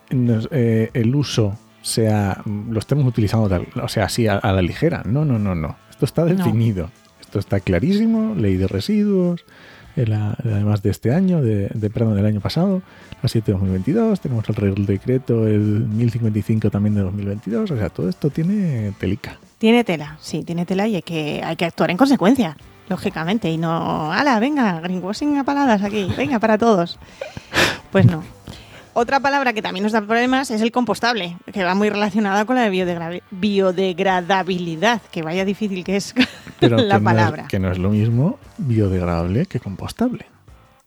nos- 0.10 0.48
eh, 0.52 0.90
el 0.94 1.14
uso 1.16 1.58
sea 1.82 2.42
lo 2.46 2.80
estemos 2.80 3.06
utilizando 3.06 3.50
tal- 3.50 3.68
o 3.82 3.88
sea 3.90 4.06
así 4.06 4.28
a, 4.28 4.38
a 4.38 4.54
la 4.54 4.62
ligera. 4.62 5.04
No, 5.06 5.26
no, 5.26 5.38
no, 5.38 5.54
no. 5.54 5.76
Esto 5.90 6.06
está 6.06 6.24
No. 6.24 6.34
definido. 6.34 6.90
Esto 7.20 7.40
está 7.40 7.60
clarísimo. 7.60 8.34
Ley 8.36 8.56
de 8.56 8.68
residuos. 8.68 9.44
Además 9.98 10.82
de 10.82 10.90
este 10.90 11.14
año, 11.14 11.42
de, 11.42 11.70
de 11.74 11.90
perdón, 11.90 12.16
del 12.16 12.26
año 12.26 12.40
pasado, 12.40 12.82
la 13.22 13.30
7 13.30 13.52
de 13.52 13.54
2022, 13.54 14.20
tenemos 14.22 14.48
el 14.50 14.56
Real 14.56 14.86
Decreto, 14.86 15.48
el 15.48 15.88
1055 15.88 16.70
también 16.70 16.96
de 16.96 17.02
2022, 17.02 17.72
o 17.72 17.78
sea, 17.78 17.90
todo 17.90 18.10
esto 18.10 18.30
tiene 18.30 18.94
telica. 19.00 19.38
Tiene 19.58 19.84
tela, 19.84 20.18
sí, 20.22 20.44
tiene 20.44 20.66
tela 20.66 20.88
y 20.88 20.96
hay 20.96 21.02
que, 21.02 21.42
hay 21.44 21.56
que 21.56 21.66
actuar 21.66 21.90
en 21.90 21.98
consecuencia, 21.98 22.56
lógicamente. 22.90 23.50
Y 23.50 23.58
no, 23.58 24.12
ala, 24.12 24.40
venga, 24.40 24.80
greenwashing 24.82 25.38
a 25.38 25.44
paladas 25.44 25.82
aquí, 25.82 26.08
venga, 26.16 26.40
para 26.40 26.58
todos. 26.58 27.00
Pues 27.92 28.06
no. 28.06 28.24
Otra 29.00 29.20
palabra 29.20 29.54
que 29.54 29.62
también 29.62 29.84
nos 29.84 29.92
da 29.92 30.02
problemas 30.02 30.50
es 30.50 30.60
el 30.60 30.72
compostable, 30.72 31.38
que 31.54 31.64
va 31.64 31.76
muy 31.76 31.88
relacionada 31.92 32.46
con 32.46 32.56
la 32.56 32.64
de 32.64 32.72
biodegra- 32.72 33.22
biodegradabilidad, 33.30 35.04
que 35.12 35.22
vaya 35.22 35.46
difícil 35.46 35.84
que 35.84 35.98
es 35.98 36.16
Pero 36.60 36.78
la 36.78 36.82
que, 36.82 36.88
no 36.90 36.96
es, 36.98 37.04
palabra. 37.04 37.48
que 37.48 37.60
no 37.60 37.72
es 37.72 37.78
lo 37.78 37.92
mismo 37.92 38.40
biodegradable 38.58 39.46
que 39.46 39.60
compostable. 39.60 40.26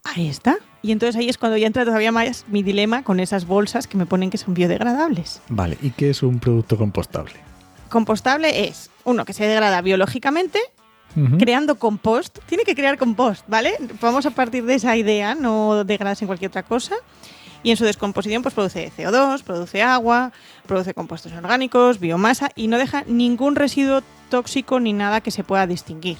Ahí 0.02 0.28
está. 0.28 0.56
Y 0.82 0.90
entonces 0.90 1.14
ahí 1.14 1.28
es 1.28 1.38
cuando 1.38 1.56
ya 1.56 1.68
entra 1.68 1.84
todavía 1.84 2.10
más 2.10 2.46
mi 2.48 2.64
dilema 2.64 3.04
con 3.04 3.20
esas 3.20 3.46
bolsas 3.46 3.86
que 3.86 3.96
me 3.96 4.06
ponen 4.06 4.30
que 4.30 4.38
son 4.38 4.54
biodegradables. 4.54 5.40
Vale, 5.48 5.78
¿y 5.80 5.90
qué 5.90 6.10
es 6.10 6.24
un 6.24 6.40
producto 6.40 6.76
compostable? 6.76 7.34
Compostable 7.90 8.66
es 8.66 8.90
uno 9.04 9.24
que 9.24 9.34
se 9.34 9.46
degrada 9.46 9.82
biológicamente, 9.82 10.58
creando 11.38 11.76
compost. 11.76 12.40
Tiene 12.46 12.64
que 12.64 12.74
crear 12.74 12.98
compost, 12.98 13.44
¿vale? 13.46 13.74
Vamos 14.00 14.26
a 14.26 14.30
partir 14.30 14.64
de 14.64 14.74
esa 14.74 14.96
idea, 14.96 15.36
no 15.36 15.84
degradarse 15.84 16.24
en 16.24 16.26
cualquier 16.26 16.48
otra 16.48 16.64
cosa. 16.64 16.96
Y 17.62 17.70
en 17.70 17.76
su 17.76 17.84
descomposición 17.84 18.42
pues 18.42 18.54
produce 18.54 18.90
CO2, 18.96 19.42
produce 19.42 19.82
agua, 19.82 20.32
produce 20.66 20.94
compuestos 20.94 21.32
orgánicos, 21.32 22.00
biomasa 22.00 22.50
y 22.56 22.68
no 22.68 22.78
deja 22.78 23.04
ningún 23.06 23.54
residuo 23.56 24.02
tóxico 24.30 24.80
ni 24.80 24.92
nada 24.92 25.20
que 25.20 25.30
se 25.30 25.44
pueda 25.44 25.66
distinguir. 25.66 26.18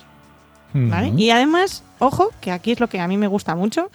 ¿vale? 0.73 1.13
Y 1.17 1.31
además, 1.31 1.83
ojo, 1.99 2.31
que 2.41 2.53
aquí 2.53 2.73
es 2.73 2.81
lo 2.81 2.89
que 2.89 3.01
a 3.01 3.09
mí 3.09 3.17
me 3.17 3.27
gusta 3.27 3.55
mucho, 3.57 3.91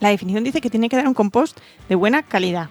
la 0.00 0.10
definición 0.10 0.44
dice 0.44 0.60
que 0.60 0.70
tiene 0.70 0.88
que 0.88 0.96
dar 0.96 1.06
un 1.08 1.14
compost 1.14 1.58
de 1.88 1.94
buena 1.94 2.22
calidad. 2.22 2.68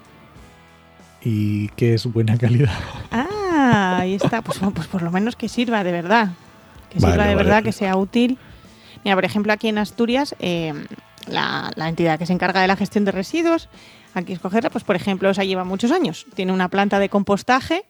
¿Y 1.21 1.67
qué 1.69 1.93
es 1.95 2.05
buena 2.05 2.37
calidad? 2.37 2.73
Ah, 3.11 3.97
ahí 3.99 4.15
está. 4.15 4.41
Pues, 4.41 4.59
pues 4.73 4.87
por 4.87 5.01
lo 5.01 5.11
menos 5.11 5.35
que 5.35 5.49
sirva 5.49 5.83
de 5.83 5.91
verdad. 5.91 6.29
Que 6.89 6.99
Vale, 6.99 7.13
sirva 7.13 7.27
de 7.27 7.35
vale. 7.35 7.47
verdad, 7.47 7.63
que 7.63 7.71
sea 7.71 7.95
útil. 7.97 8.37
Mira, 9.03 9.15
por 9.15 9.25
ejemplo, 9.25 9.53
aquí 9.53 9.67
en 9.67 9.77
Asturias, 9.77 10.35
eh, 10.39 10.73
la, 11.29 11.71
la 11.75 11.89
entidad 11.89 12.19
que 12.19 12.25
se 12.25 12.33
encarga 12.33 12.61
de 12.61 12.67
la 12.67 12.75
gestión 12.75 13.05
de 13.05 13.11
residuos, 13.11 13.69
aquí 14.13 14.33
escogerla, 14.33 14.69
pues 14.69 14.83
por 14.83 14.95
ejemplo, 14.95 15.29
esa 15.29 15.43
lleva 15.43 15.63
muchos 15.63 15.91
años. 15.91 16.25
Tiene 16.35 16.51
una 16.51 16.69
planta 16.69 16.99
de 16.99 17.09
compostaje, 17.09 17.85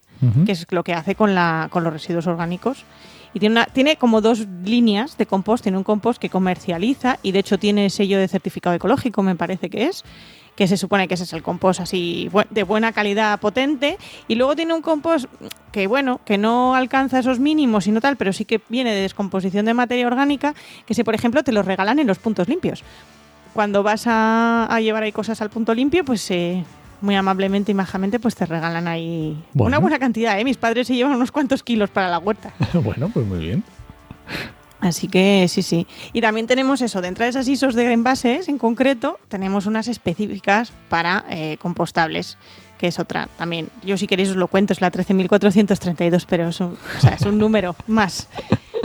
que 0.45 0.51
es 0.51 0.67
lo 0.69 0.83
que 0.83 0.93
hace 0.93 1.15
con, 1.15 1.33
la, 1.33 1.69
con 1.71 1.83
los 1.83 1.93
residuos 1.93 2.27
orgánicos. 2.27 2.83
Y 3.33 3.39
tiene, 3.39 3.53
una, 3.53 3.65
tiene 3.67 3.95
como 3.95 4.21
dos 4.21 4.47
líneas 4.65 5.17
de 5.17 5.25
compost. 5.25 5.63
Tiene 5.63 5.77
un 5.77 5.83
compost 5.83 6.19
que 6.19 6.29
comercializa 6.29 7.19
y 7.21 7.31
de 7.31 7.39
hecho 7.39 7.57
tiene 7.57 7.89
sello 7.89 8.19
de 8.19 8.27
certificado 8.27 8.75
ecológico, 8.75 9.21
me 9.21 9.35
parece 9.35 9.69
que 9.69 9.85
es, 9.85 10.03
que 10.55 10.67
se 10.67 10.77
supone 10.77 11.07
que 11.07 11.13
ese 11.13 11.23
es 11.23 11.33
el 11.33 11.43
compost 11.43 11.79
así 11.79 12.29
de 12.49 12.63
buena 12.63 12.91
calidad 12.91 13.39
potente. 13.39 13.97
Y 14.27 14.35
luego 14.35 14.55
tiene 14.55 14.73
un 14.73 14.81
compost 14.81 15.27
que, 15.71 15.87
bueno, 15.87 16.19
que 16.25 16.37
no 16.37 16.75
alcanza 16.75 17.19
esos 17.19 17.39
mínimos 17.39 17.87
y 17.87 17.91
no 17.91 18.01
tal, 18.01 18.17
pero 18.17 18.33
sí 18.33 18.43
que 18.43 18.61
viene 18.67 18.93
de 18.93 19.01
descomposición 19.01 19.65
de 19.65 19.73
materia 19.73 20.07
orgánica, 20.07 20.53
que 20.85 20.93
si 20.93 21.03
por 21.03 21.15
ejemplo 21.15 21.43
te 21.43 21.53
los 21.53 21.65
regalan 21.65 21.99
en 21.99 22.07
los 22.07 22.19
puntos 22.19 22.49
limpios. 22.49 22.83
Cuando 23.53 23.83
vas 23.83 24.05
a, 24.07 24.65
a 24.65 24.79
llevar 24.81 25.03
ahí 25.03 25.11
cosas 25.11 25.41
al 25.41 25.49
punto 25.49 25.73
limpio, 25.73 26.05
pues 26.05 26.29
eh, 26.31 26.63
muy 27.01 27.15
amablemente 27.15 27.71
y 27.71 27.75
majamente 27.75 28.19
pues 28.19 28.35
te 28.35 28.45
regalan 28.45 28.87
ahí 28.87 29.41
Bueno. 29.53 29.67
una 29.69 29.79
buena 29.79 29.99
cantidad. 29.99 30.39
¿eh? 30.39 30.43
Mis 30.43 30.57
padres 30.57 30.87
se 30.87 30.95
llevan 30.95 31.13
unos 31.15 31.31
cuantos 31.31 31.63
kilos 31.63 31.89
para 31.89 32.09
la 32.09 32.19
huerta. 32.19 32.53
bueno, 32.73 33.09
pues 33.13 33.25
muy 33.25 33.39
bien. 33.39 33.63
Así 34.81 35.07
que 35.09 35.45
sí, 35.49 35.61
sí. 35.61 35.87
Y 36.13 36.21
también 36.21 36.47
tenemos 36.47 36.81
eso, 36.81 37.01
dentro 37.01 37.25
de 37.25 37.29
esas 37.31 37.47
ISOs 37.49 37.75
de 37.75 37.91
envases 37.91 38.47
en 38.47 38.57
concreto, 38.57 39.19
tenemos 39.27 39.65
unas 39.65 39.89
específicas 39.89 40.71
para 40.87 41.25
eh, 41.29 41.57
compostables, 41.61 42.37
que 42.77 42.87
es 42.87 42.97
otra 42.97 43.27
también. 43.37 43.67
Yo 43.83 43.97
si 43.97 44.07
queréis 44.07 44.29
os 44.29 44.35
lo 44.37 44.47
cuento, 44.47 44.71
es 44.71 44.79
la 44.79 44.89
13.432, 44.89 46.25
pero 46.29 46.47
es 46.47 46.59
un, 46.61 46.77
o 46.97 47.01
sea, 47.01 47.11
es 47.15 47.23
un 47.23 47.37
número 47.37 47.75
más. 47.87 48.29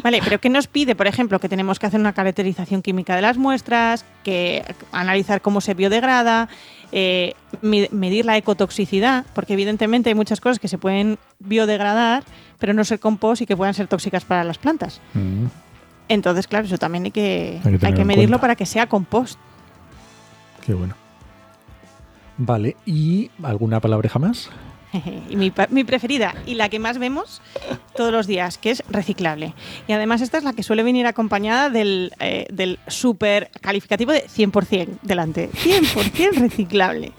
Vale, 0.05 0.21
pero 0.23 0.39
¿qué 0.39 0.51
nos 0.51 0.67
pide? 0.67 0.95
Por 0.95 1.07
ejemplo, 1.07 1.41
que 1.41 1.49
tenemos 1.49 1.79
que 1.79 1.87
hacer 1.87 1.99
una 1.99 2.13
caracterización 2.13 2.83
química 2.83 3.17
de 3.17 3.23
las 3.23 3.39
muestras, 3.39 4.05
que 4.23 4.63
analizar 4.93 5.41
cómo 5.41 5.63
se 5.63 5.73
biodegrada, 5.73 6.49
eh, 6.93 7.33
medir 7.63 8.27
la 8.27 8.37
ecotoxicidad, 8.37 9.25
porque 9.35 9.55
evidentemente 9.55 10.11
hay 10.11 10.15
muchas 10.15 10.41
cosas 10.43 10.59
que 10.59 10.69
se 10.69 10.77
pueden 10.77 11.19
biodegradar, 11.39 12.23
pero 12.59 12.75
no 12.75 12.85
ser 12.85 13.01
compost 13.01 13.41
y 13.43 13.47
que 13.47 13.57
puedan 13.57 13.73
ser 13.73 13.89
tóxicas 13.89 14.25
para 14.27 14.45
las 14.45 14.59
plantas. 14.59 15.01
Mm, 15.15 15.47
Entonces, 16.11 16.47
claro, 16.47 16.67
eso 16.67 16.77
también 16.77 17.05
hay 17.07 17.11
que, 17.11 17.61
Hay 17.65 17.79
que 17.79 17.87
hay 17.87 17.93
medirlo 18.05 18.33
cuenta. 18.37 18.41
para 18.43 18.57
que 18.57 18.67
sea 18.67 18.87
compost. 18.87 19.39
qué 20.67 20.75
bueno. 20.75 20.95
Vale, 22.37 22.77
¿y 22.85 23.31
alguna 23.43 23.81
palabreja 23.81 24.19
más? 24.19 24.51
y 25.31 25.37
mi, 25.37 25.51
preferida 25.85 26.35
y 26.47 26.55
la 26.55 26.69
que 26.69 26.79
más 26.79 26.99
vemos 26.99 27.43
todos 27.97 28.13
los 28.13 28.27
días, 28.27 28.59
que 28.59 28.71
es 28.71 28.83
reciclable. 28.89 29.55
Y 29.89 29.93
además 29.93 30.21
esta 30.21 30.39
es 30.39 30.45
la 30.45 30.53
que 30.53 30.63
suele 30.63 30.83
venir 30.83 31.07
acompañada 31.07 31.71
del, 31.71 32.13
eh, 32.21 32.47
del 32.53 32.79
super 32.89 33.51
calificativo 33.61 34.13
de 34.13 34.27
100% 34.27 34.99
delante. 35.03 35.51
100% 35.51 36.39
reciclable. 36.39 37.13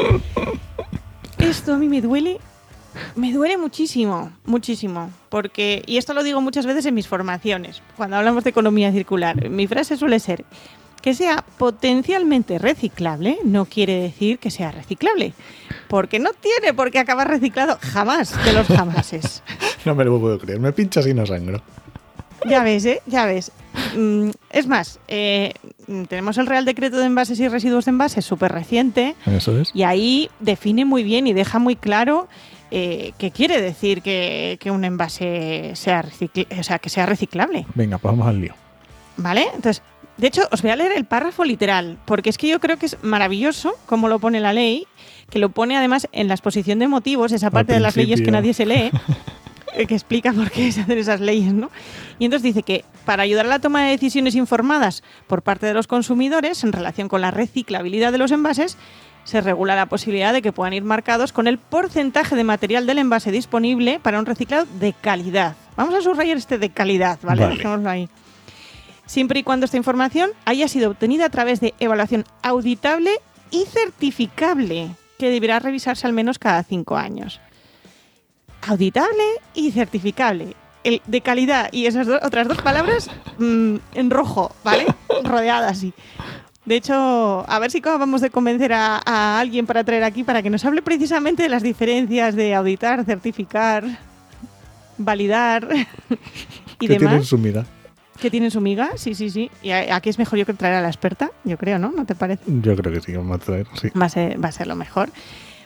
Esto 1.40 1.74
a 1.74 1.78
mí 1.78 1.88
me 1.88 2.02
duele, 2.02 2.40
me 3.16 3.32
duele 3.32 3.58
muchísimo, 3.58 4.32
muchísimo. 4.46 5.12
Porque, 5.30 5.84
y 5.86 5.98
esto 5.98 6.14
lo 6.14 6.24
digo 6.24 6.42
muchas 6.42 6.66
veces 6.66 6.86
en 6.86 6.94
mis 6.94 7.08
formaciones, 7.08 7.82
cuando 7.98 8.18
hablamos 8.18 8.44
de 8.44 8.50
economía 8.52 8.92
circular, 8.92 9.50
mi 9.50 9.68
frase 9.68 9.98
suele 9.98 10.20
ser, 10.20 10.46
que 11.06 11.14
sea 11.14 11.46
potencialmente 11.58 12.58
reciclable 12.60 13.38
no 13.46 13.66
quiere 13.66 13.94
decir 14.02 14.40
que 14.40 14.50
sea 14.52 14.72
reciclable. 14.72 15.34
Porque 15.88 16.18
no 16.20 16.32
tiene 16.34 16.74
por 16.74 16.90
qué 16.92 17.00
acabar 17.00 17.28
reciclado 17.30 17.78
jamás 17.80 18.34
de 18.44 18.52
los 18.54 18.68
jamases. 18.68 19.42
No 19.86 19.94
me 19.94 20.04
lo 20.04 20.20
puedo 20.20 20.40
creer, 20.40 20.60
me 20.60 20.72
pinchas 20.74 21.06
y 21.06 21.14
no 21.14 21.28
sangro. 21.28 21.62
Ya 22.50 22.64
ves, 22.64 22.86
¿eh? 22.86 23.02
Ya 23.06 23.28
ves. 23.28 23.52
Mm, 23.96 24.32
Es 24.50 24.66
más, 24.66 25.00
eh, 25.08 25.54
tenemos 26.10 26.40
el 26.40 26.48
Real 26.48 26.66
Decreto 26.66 26.98
de 26.98 27.06
Envases 27.06 27.40
y 27.40 27.48
Residuos 27.48 27.86
de 27.86 27.90
Envases 27.92 28.26
súper 28.26 28.52
reciente 28.52 29.14
Eso 29.28 29.56
es. 29.60 29.70
y 29.76 29.84
ahí 29.84 30.32
define 30.40 30.86
muy 30.86 31.04
bien 31.04 31.28
y 31.28 31.34
deja 31.34 31.60
muy 31.60 31.76
claro 31.76 32.28
eh, 32.72 33.14
qué 33.20 33.30
quiere 33.30 33.62
decir 33.62 34.02
que, 34.02 34.58
que 34.60 34.72
un 34.72 34.84
envase 34.86 35.74
sea, 35.76 36.02
recicl- 36.04 36.48
o 36.60 36.64
sea, 36.64 36.80
que 36.80 36.90
sea 36.90 37.06
reciclable. 37.06 37.68
Venga, 37.76 38.00
pues 38.00 38.12
vamos 38.12 38.28
al 38.28 38.42
lío. 38.42 38.56
¿Vale? 39.18 39.46
Entonces, 39.54 39.84
de 40.18 40.28
hecho, 40.28 40.44
os 40.52 40.62
voy 40.62 40.72
a 40.72 40.78
leer 40.78 40.94
el 40.94 41.04
párrafo 41.06 41.44
literal, 41.44 41.98
porque 42.06 42.30
es 42.30 42.38
que 42.38 42.48
yo 42.48 42.60
creo 42.62 42.78
que 42.78 42.86
es 42.86 42.98
maravilloso 43.04 43.74
como 43.86 44.08
lo 44.08 44.20
pone 44.20 44.40
la 44.40 44.54
ley, 44.54 44.88
que 45.30 45.40
lo 45.40 45.50
pone 45.50 45.76
además 45.76 46.08
en 46.14 46.30
la 46.30 46.36
exposición 46.36 46.80
de 46.80 46.88
motivos, 46.88 47.34
esa 47.34 47.52
parte 47.52 47.74
de 47.74 47.82
las 47.82 47.98
leyes 47.98 48.22
que 48.22 48.32
nadie 48.32 48.54
se 48.54 48.66
lee, 48.66 48.92
eh, 49.76 49.86
que 49.88 49.94
explica 49.94 50.32
por 50.32 50.52
qué 50.52 50.72
se 50.72 50.82
hacen 50.82 50.98
esas 50.98 51.20
leyes, 51.20 51.54
¿no? 51.54 51.70
Y 52.18 52.26
entonces 52.26 52.44
dice 52.44 52.64
que 52.64 52.86
para 53.04 53.24
ayudar 53.24 53.46
a 53.46 53.50
la 53.50 53.60
toma 53.60 53.84
de 53.84 53.92
decisiones 53.92 54.36
informadas 54.36 55.04
por 55.28 55.42
parte 55.42 55.66
de 55.66 55.74
los 55.74 55.86
consumidores 55.88 56.64
en 56.64 56.72
relación 56.72 57.10
con 57.10 57.20
la 57.20 57.32
reciclabilidad 57.32 58.14
de 58.14 58.18
los 58.18 58.32
envases, 58.32 58.78
se 59.26 59.42
regula 59.42 59.76
la 59.76 59.88
posibilidad 59.88 60.32
de 60.32 60.42
que 60.42 60.54
puedan 60.54 60.74
ir 60.74 60.84
marcados 60.84 61.34
con 61.34 61.48
el 61.48 61.58
porcentaje 61.58 62.38
de 62.38 62.44
material 62.46 62.88
del 62.88 63.00
envase 63.00 63.32
disponible 63.32 64.00
para 64.02 64.20
un 64.20 64.26
reciclado 64.26 64.66
de 64.80 64.94
calidad. 64.94 65.58
Vamos 65.76 65.94
a 65.94 66.02
subrayar 66.02 66.38
este 66.38 66.58
de 66.58 66.70
calidad, 66.70 67.20
¿vale? 67.22 67.42
Vale. 67.42 67.56
Dejémoslo 67.56 67.90
ahí 67.90 68.08
siempre 69.06 69.40
y 69.40 69.44
cuando 69.44 69.66
esta 69.66 69.78
información 69.78 70.32
haya 70.46 70.68
sido 70.68 70.92
obtenida 70.92 71.26
a 71.26 71.30
través 71.30 71.60
de 71.60 71.74
evaluación 71.80 72.26
auditable 72.42 73.12
y 73.52 73.66
certificable, 73.66 74.90
que 75.20 75.30
deberá 75.30 75.60
revisarse 75.60 76.06
al 76.08 76.14
menos 76.14 76.40
cada 76.40 76.64
cinco 76.64 76.98
años. 76.98 77.40
Auditable 78.68 79.24
y 79.54 79.72
certificable. 79.72 80.56
El 80.84 81.02
de 81.08 81.22
calidad 81.22 81.70
y 81.72 81.86
esas 81.88 82.08
do- 82.08 82.20
otras 82.22 82.48
dos 82.48 82.62
palabras 82.62 83.10
mm, 83.38 83.76
en 83.94 84.10
rojo, 84.10 84.56
¿vale? 84.64 84.86
Rodeadas 85.24 85.72
así. 85.72 85.94
De 86.66 86.76
hecho, 86.76 87.46
a 87.48 87.60
ver 87.60 87.70
si 87.72 87.78
acabamos 87.78 88.22
de 88.22 88.32
convencer 88.32 88.74
a, 88.74 89.00
a 89.06 89.40
alguien 89.40 89.68
para 89.68 89.84
traer 89.84 90.04
aquí 90.04 90.24
para 90.24 90.42
que 90.42 90.50
nos 90.50 90.66
hable 90.66 90.82
precisamente 90.82 91.44
de 91.44 91.50
las 91.50 91.62
diferencias 91.64 92.36
de 92.36 92.56
auditar, 92.56 93.06
certificar, 93.06 93.84
validar 94.98 95.68
y 96.80 96.88
que 96.88 96.94
demás 96.94 97.00
tienen 97.12 97.24
su 97.26 97.38
miga. 97.38 97.66
Que 98.20 98.32
tienen 98.32 98.52
su 98.52 98.62
miga, 98.62 98.92
sí, 98.96 99.14
sí, 99.16 99.30
sí. 99.30 99.52
Y 99.62 99.72
aquí 99.72 100.10
es 100.10 100.18
mejor 100.18 100.40
yo 100.40 100.46
que 100.46 100.54
traer 100.54 100.76
a 100.76 100.82
la 100.82 100.88
experta, 100.88 101.32
yo 101.44 101.58
creo, 101.58 101.80
¿no? 101.80 101.92
¿No 101.92 102.06
te 102.06 102.16
parece? 102.16 102.44
Yo 102.48 102.76
creo 102.76 102.94
que 102.94 103.02
sí, 103.02 103.14
vamos 103.16 103.38
a 103.38 103.40
traer, 103.44 103.68
sí. 103.80 103.90
Va 104.00 104.06
a 104.06 104.10
ser, 104.10 104.44
va 104.44 104.50
a 104.50 104.52
ser 104.52 104.68
lo 104.68 104.76
mejor. 104.76 105.10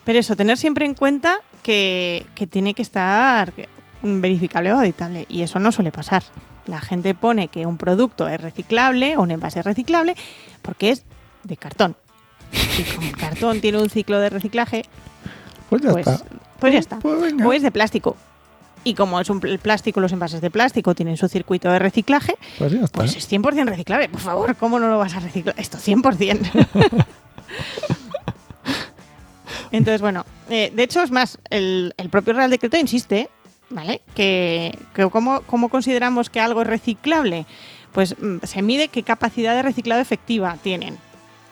Pero 0.04 0.20
eso, 0.20 0.36
tener 0.36 0.58
siempre 0.58 0.86
en 0.86 0.94
cuenta 0.96 1.38
que, 1.62 2.26
que 2.36 2.48
tiene 2.48 2.74
que 2.74 2.82
estar 2.82 3.54
verificable 4.02 4.72
o 4.74 4.80
auditable. 4.80 5.26
Y 5.30 5.42
eso 5.44 5.60
no 5.60 5.72
suele 5.72 5.92
pasar. 5.92 6.24
La 6.66 6.80
gente 6.80 7.14
pone 7.16 7.48
que 7.50 7.66
un 7.66 7.78
producto 7.78 8.28
es 8.28 8.40
reciclable 8.40 9.18
o 9.18 9.22
un 9.22 9.32
envase 9.32 9.60
es 9.60 9.66
reciclable 9.66 10.16
porque 10.62 10.92
es 10.92 11.04
de 11.44 11.58
cartón. 11.58 11.96
Y 12.80 12.84
como 12.96 13.08
el 13.08 13.18
cartón 13.18 13.62
tiene 13.62 13.80
un 13.82 13.90
ciclo 13.90 14.20
de 14.20 14.30
reciclaje, 14.30 14.84
Pues 15.70 15.82
ya 15.82 15.92
pues, 15.92 16.08
está. 16.08 16.26
pues 16.60 16.74
ya 16.74 16.80
está. 16.80 17.00
Pues. 17.00 17.34
O 17.44 17.54
es 17.54 17.62
de 17.62 17.72
plástico. 17.72 18.16
Y 18.84 18.94
como 18.94 19.20
es 19.20 19.30
un 19.30 19.46
el 19.46 19.60
plástico, 19.60 20.00
los 20.00 20.12
envases 20.14 20.42
de 20.42 20.50
plástico 20.50 20.96
tienen 20.96 21.18
su 21.18 21.28
circuito 21.28 21.70
de 21.70 21.80
reciclaje, 21.80 22.36
Pues 22.58 22.72
ya 22.72 22.80
está. 22.82 23.00
pues 23.00 23.16
es 23.16 23.30
100% 23.32 23.66
reciclable. 23.68 24.08
Por 24.10 24.22
favor, 24.22 24.56
¿cómo 24.56 24.80
no 24.80 24.88
lo 24.90 24.98
vas 24.98 25.16
a 25.16 25.20
reciclar? 25.20 25.54
Esto 25.60 25.78
100%. 25.78 26.68
Entonces, 29.72 30.02
bueno, 30.02 30.26
eh, 30.50 30.72
de 30.74 30.84
hecho 30.84 31.02
es 31.04 31.12
más, 31.12 31.38
el, 31.50 31.94
el 31.98 32.10
propio 32.10 32.34
Real 32.34 32.50
Decreto 32.50 32.78
insiste, 32.78 33.30
¿vale? 33.70 34.02
Que, 34.16 34.78
que 34.96 35.08
cómo, 35.10 35.42
cómo 35.42 35.70
consideramos 35.70 36.30
que 36.30 36.40
algo 36.40 36.62
es 36.64 36.68
reciclable. 36.68 37.46
Pues 37.92 38.16
mm, 38.20 38.38
se 38.44 38.62
mide 38.62 38.88
qué 38.88 39.04
capacidad 39.04 39.54
de 39.56 39.62
reciclado 39.62 40.02
efectiva 40.02 40.58
tienen. 40.64 40.98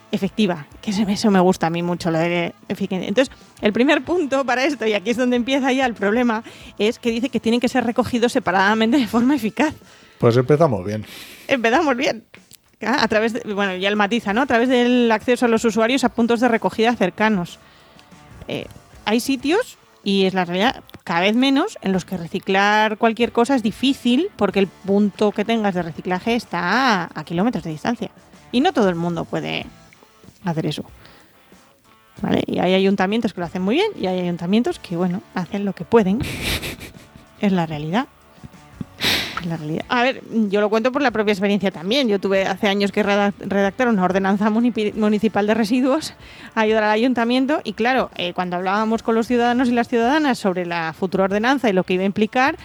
Efectiva, 0.10 0.68
que 0.82 0.92
eso- 0.92 1.32
me 1.32 1.40
gusta 1.42 1.68
a 1.68 1.70
mí 1.70 1.84
mucho, 1.84 2.10
lo 2.12 2.18
de 2.20 2.54
eficiente. 2.70 3.08
Entonces, 3.10 3.36
el 3.62 3.74
primer 3.74 4.04
punto 4.06 4.46
para 4.46 4.64
esto, 4.64 4.86
y 4.88 4.94
aquí 4.94 5.10
es 5.10 5.18
donde 5.18 5.36
empieza 5.36 5.72
ya 5.74 5.86
el 5.86 5.94
problema, 5.96 6.44
es 6.80 6.98
que 6.98 7.12
dice 7.12 7.30
que 7.30 7.42
tienen 7.42 7.60
que 7.60 7.68
ser 7.68 7.84
recogidos 7.86 8.32
separadamente 8.32 8.98
de 8.98 9.06
forma 9.08 9.36
eficaz. 9.36 9.74
Pues 10.18 10.38
empezamos 10.38 10.86
bien. 10.86 11.06
Empezamos 11.50 11.96
bien. 11.98 12.24
Ah, 12.82 13.00
A 13.04 13.08
través 13.10 13.34
de, 13.34 13.42
bueno, 13.54 13.76
ya 13.76 13.90
el 13.90 13.96
matiza, 13.98 14.34
¿no? 14.34 14.42
A 14.44 14.46
través 14.46 14.70
del 14.70 15.12
acceso 15.12 15.46
a 15.46 15.50
los 15.50 15.66
usuarios 15.66 16.04
a 16.06 16.10
puntos 16.10 16.40
de 16.40 16.48
recogida 16.48 16.96
cercanos. 16.96 17.60
Eh, 18.48 18.66
hay 19.04 19.20
sitios, 19.20 19.78
y 20.04 20.26
es 20.26 20.34
la 20.34 20.46
realidad, 20.46 20.84
cada 21.04 21.20
vez 21.22 21.36
menos, 21.36 21.78
en 21.82 21.92
los 21.92 22.06
que 22.06 22.16
reciclar 22.16 22.98
cualquier 22.98 23.34
cosa 23.34 23.56
es 23.56 23.64
difícil 23.64 24.30
porque 24.38 24.60
el 24.60 24.68
punto 24.68 25.32
que 25.34 25.44
tengas 25.44 25.74
de 25.76 25.82
reciclaje 25.84 26.36
está 26.36 27.04
a, 27.04 27.10
a 27.14 27.24
kilómetros 27.26 27.66
de 27.66 27.72
distancia. 27.72 28.10
Y 28.54 28.62
no 28.62 28.72
todo 28.72 28.88
el 28.90 28.96
mundo 28.96 29.26
puede 29.26 29.66
hacer 30.52 30.66
eso. 30.66 30.84
¿Vale? 32.22 32.44
Y 32.48 32.60
hay 32.60 32.74
ayuntamientos 32.74 33.34
que 33.34 33.40
lo 33.42 33.46
hacen 33.46 33.62
muy 33.62 33.76
bien 33.76 33.92
y 34.00 34.08
hay 34.08 34.20
ayuntamientos 34.20 34.80
que, 34.80 34.96
bueno, 34.98 35.22
hacen 35.36 35.66
lo 35.66 35.74
que 35.74 35.86
pueden. 35.86 36.20
es 37.42 37.52
la 37.52 37.66
realidad. 37.68 38.08
Es 39.40 39.46
la 39.46 39.56
realidad. 39.58 39.86
A 39.88 40.02
ver, 40.02 40.24
yo 40.50 40.60
lo 40.62 40.70
cuento 40.72 40.92
por 40.92 41.04
la 41.04 41.12
propia 41.12 41.32
experiencia 41.34 41.70
también. 41.70 42.08
Yo 42.08 42.18
tuve 42.20 42.48
hace 42.48 42.68
años 42.68 42.92
que 42.92 43.06
redac- 43.06 43.36
redactar 43.40 43.88
una 43.88 44.04
ordenanza 44.04 44.50
municipal 44.50 45.46
de 45.46 45.54
residuos, 45.54 46.16
ayudar 46.56 46.86
al 46.86 46.90
ayuntamiento 46.92 47.62
y 47.64 47.74
claro, 47.74 48.10
eh, 48.16 48.34
cuando 48.34 48.56
hablábamos 48.56 49.04
con 49.04 49.14
los 49.14 49.28
ciudadanos 49.28 49.70
y 49.70 49.74
las 49.74 49.88
ciudadanas 49.88 50.40
sobre 50.40 50.66
la 50.66 50.94
futura 50.94 51.26
ordenanza 51.26 51.70
y 51.70 51.74
lo 51.74 51.84
que 51.84 51.94
iba 51.94 52.02
a 52.02 52.08
implicar, 52.08 52.58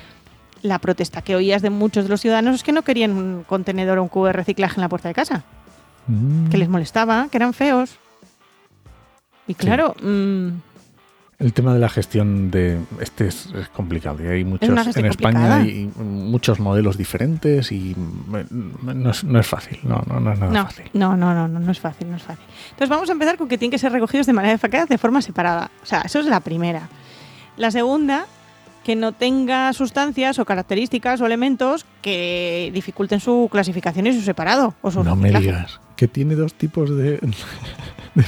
la 0.62 0.78
protesta 0.78 1.20
que 1.20 1.36
oías 1.36 1.60
de 1.60 1.68
muchos 1.68 2.04
de 2.04 2.08
los 2.10 2.22
ciudadanos 2.22 2.54
es 2.54 2.62
que 2.62 2.72
no 2.72 2.80
querían 2.82 3.10
un 3.10 3.44
contenedor 3.46 3.98
o 3.98 4.02
un 4.02 4.08
cubo 4.08 4.26
de 4.28 4.32
reciclaje 4.32 4.76
en 4.76 4.80
la 4.82 4.88
puerta 4.88 5.08
de 5.08 5.14
casa, 5.14 5.44
Mm. 6.06 6.48
que 6.48 6.58
les 6.58 6.68
molestaba, 6.68 7.28
que 7.30 7.36
eran 7.36 7.52
feos. 7.54 7.96
Y 9.46 9.54
claro, 9.54 9.94
mm, 10.02 10.48
El 11.38 11.52
tema 11.52 11.74
de 11.74 11.80
la 11.80 11.88
gestión 11.88 12.50
de 12.52 12.78
este 13.00 13.26
es, 13.26 13.46
es 13.54 13.68
complicado 13.70 14.22
y 14.22 14.28
hay 14.28 14.44
muchos 14.44 14.96
en 14.96 15.06
España 15.06 15.56
hay 15.56 15.90
muchos 15.98 16.60
modelos 16.60 16.96
diferentes 16.96 17.72
y 17.72 17.96
mm, 17.96 19.02
no 19.02 19.10
es, 19.10 19.24
no 19.24 19.40
es 19.40 19.46
fácil, 19.46 19.80
no, 19.82 20.02
no, 20.06 20.20
no 20.20 20.32
es 20.32 20.38
nada 20.38 20.52
No, 20.52 20.64
fácil. 20.66 20.88
no, 20.94 21.16
no, 21.16 21.34
no, 21.34 21.48
no, 21.48 21.58
no 21.58 21.72
es 21.72 21.80
fácil, 21.80 22.08
no 22.10 22.16
es 22.16 22.22
fácil. 22.22 22.44
Entonces 22.70 22.88
vamos 22.88 23.08
a 23.08 23.12
empezar 23.12 23.36
con 23.36 23.48
que 23.48 23.58
tienen 23.58 23.72
que 23.72 23.78
ser 23.78 23.90
recogidos 23.90 24.26
de 24.26 24.32
manera 24.32 24.54
eficaz 24.54 24.88
de 24.88 24.98
forma 24.98 25.20
separada. 25.20 25.70
O 25.82 25.86
sea, 25.86 26.02
eso 26.02 26.20
es 26.20 26.26
la 26.26 26.38
primera. 26.40 26.88
La 27.56 27.72
segunda, 27.72 28.26
que 28.84 28.96
no 28.96 29.12
tenga 29.12 29.72
sustancias 29.72 30.38
o 30.38 30.44
características 30.44 31.20
o 31.20 31.26
elementos 31.26 31.86
que 32.02 32.70
dificulten 32.74 33.20
su 33.20 33.48
clasificación 33.50 34.06
y 34.06 34.12
su 34.12 34.22
separado 34.22 34.74
o 34.82 34.90
su 34.90 35.04
No 35.04 35.16
me 35.16 35.30
digas 35.30 35.80
que 35.96 36.08
tiene 36.08 36.34
dos 36.34 36.54
tipos 36.54 36.90
de, 36.90 37.12
de, 37.12 37.18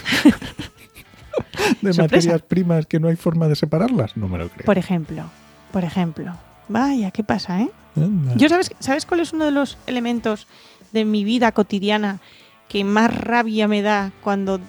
de 1.82 1.92
Sorpresa. 1.92 2.02
materias 2.02 2.42
primas 2.42 2.87
que 2.87 3.00
no 3.00 3.08
hay 3.08 3.16
forma 3.16 3.49
de 3.49 3.56
separarlas. 3.56 4.16
No 4.16 4.28
me 4.28 4.38
lo 4.38 4.49
creo. 4.49 4.64
Por 4.64 4.78
ejemplo, 4.78 5.25
por 5.73 5.84
ejemplo. 5.84 6.37
Vaya, 6.68 7.11
¿qué 7.11 7.25
pasa, 7.25 7.61
eh? 7.62 7.70
Anda. 7.96 8.34
Yo 8.37 8.49
sabes, 8.49 8.70
¿sabes 8.78 9.06
cuál 9.06 9.20
es 9.20 9.32
uno 9.32 9.44
de 9.44 9.50
los 9.50 9.76
elementos 9.87 10.46
de 10.92 11.04
mi 11.04 11.25
vida 11.25 11.52
cotidiana 11.52 12.20
que 12.68 12.84
más 12.84 13.14
rabia 13.14 13.68
me 13.68 13.82
da 13.82 14.12
cuando 14.23 14.61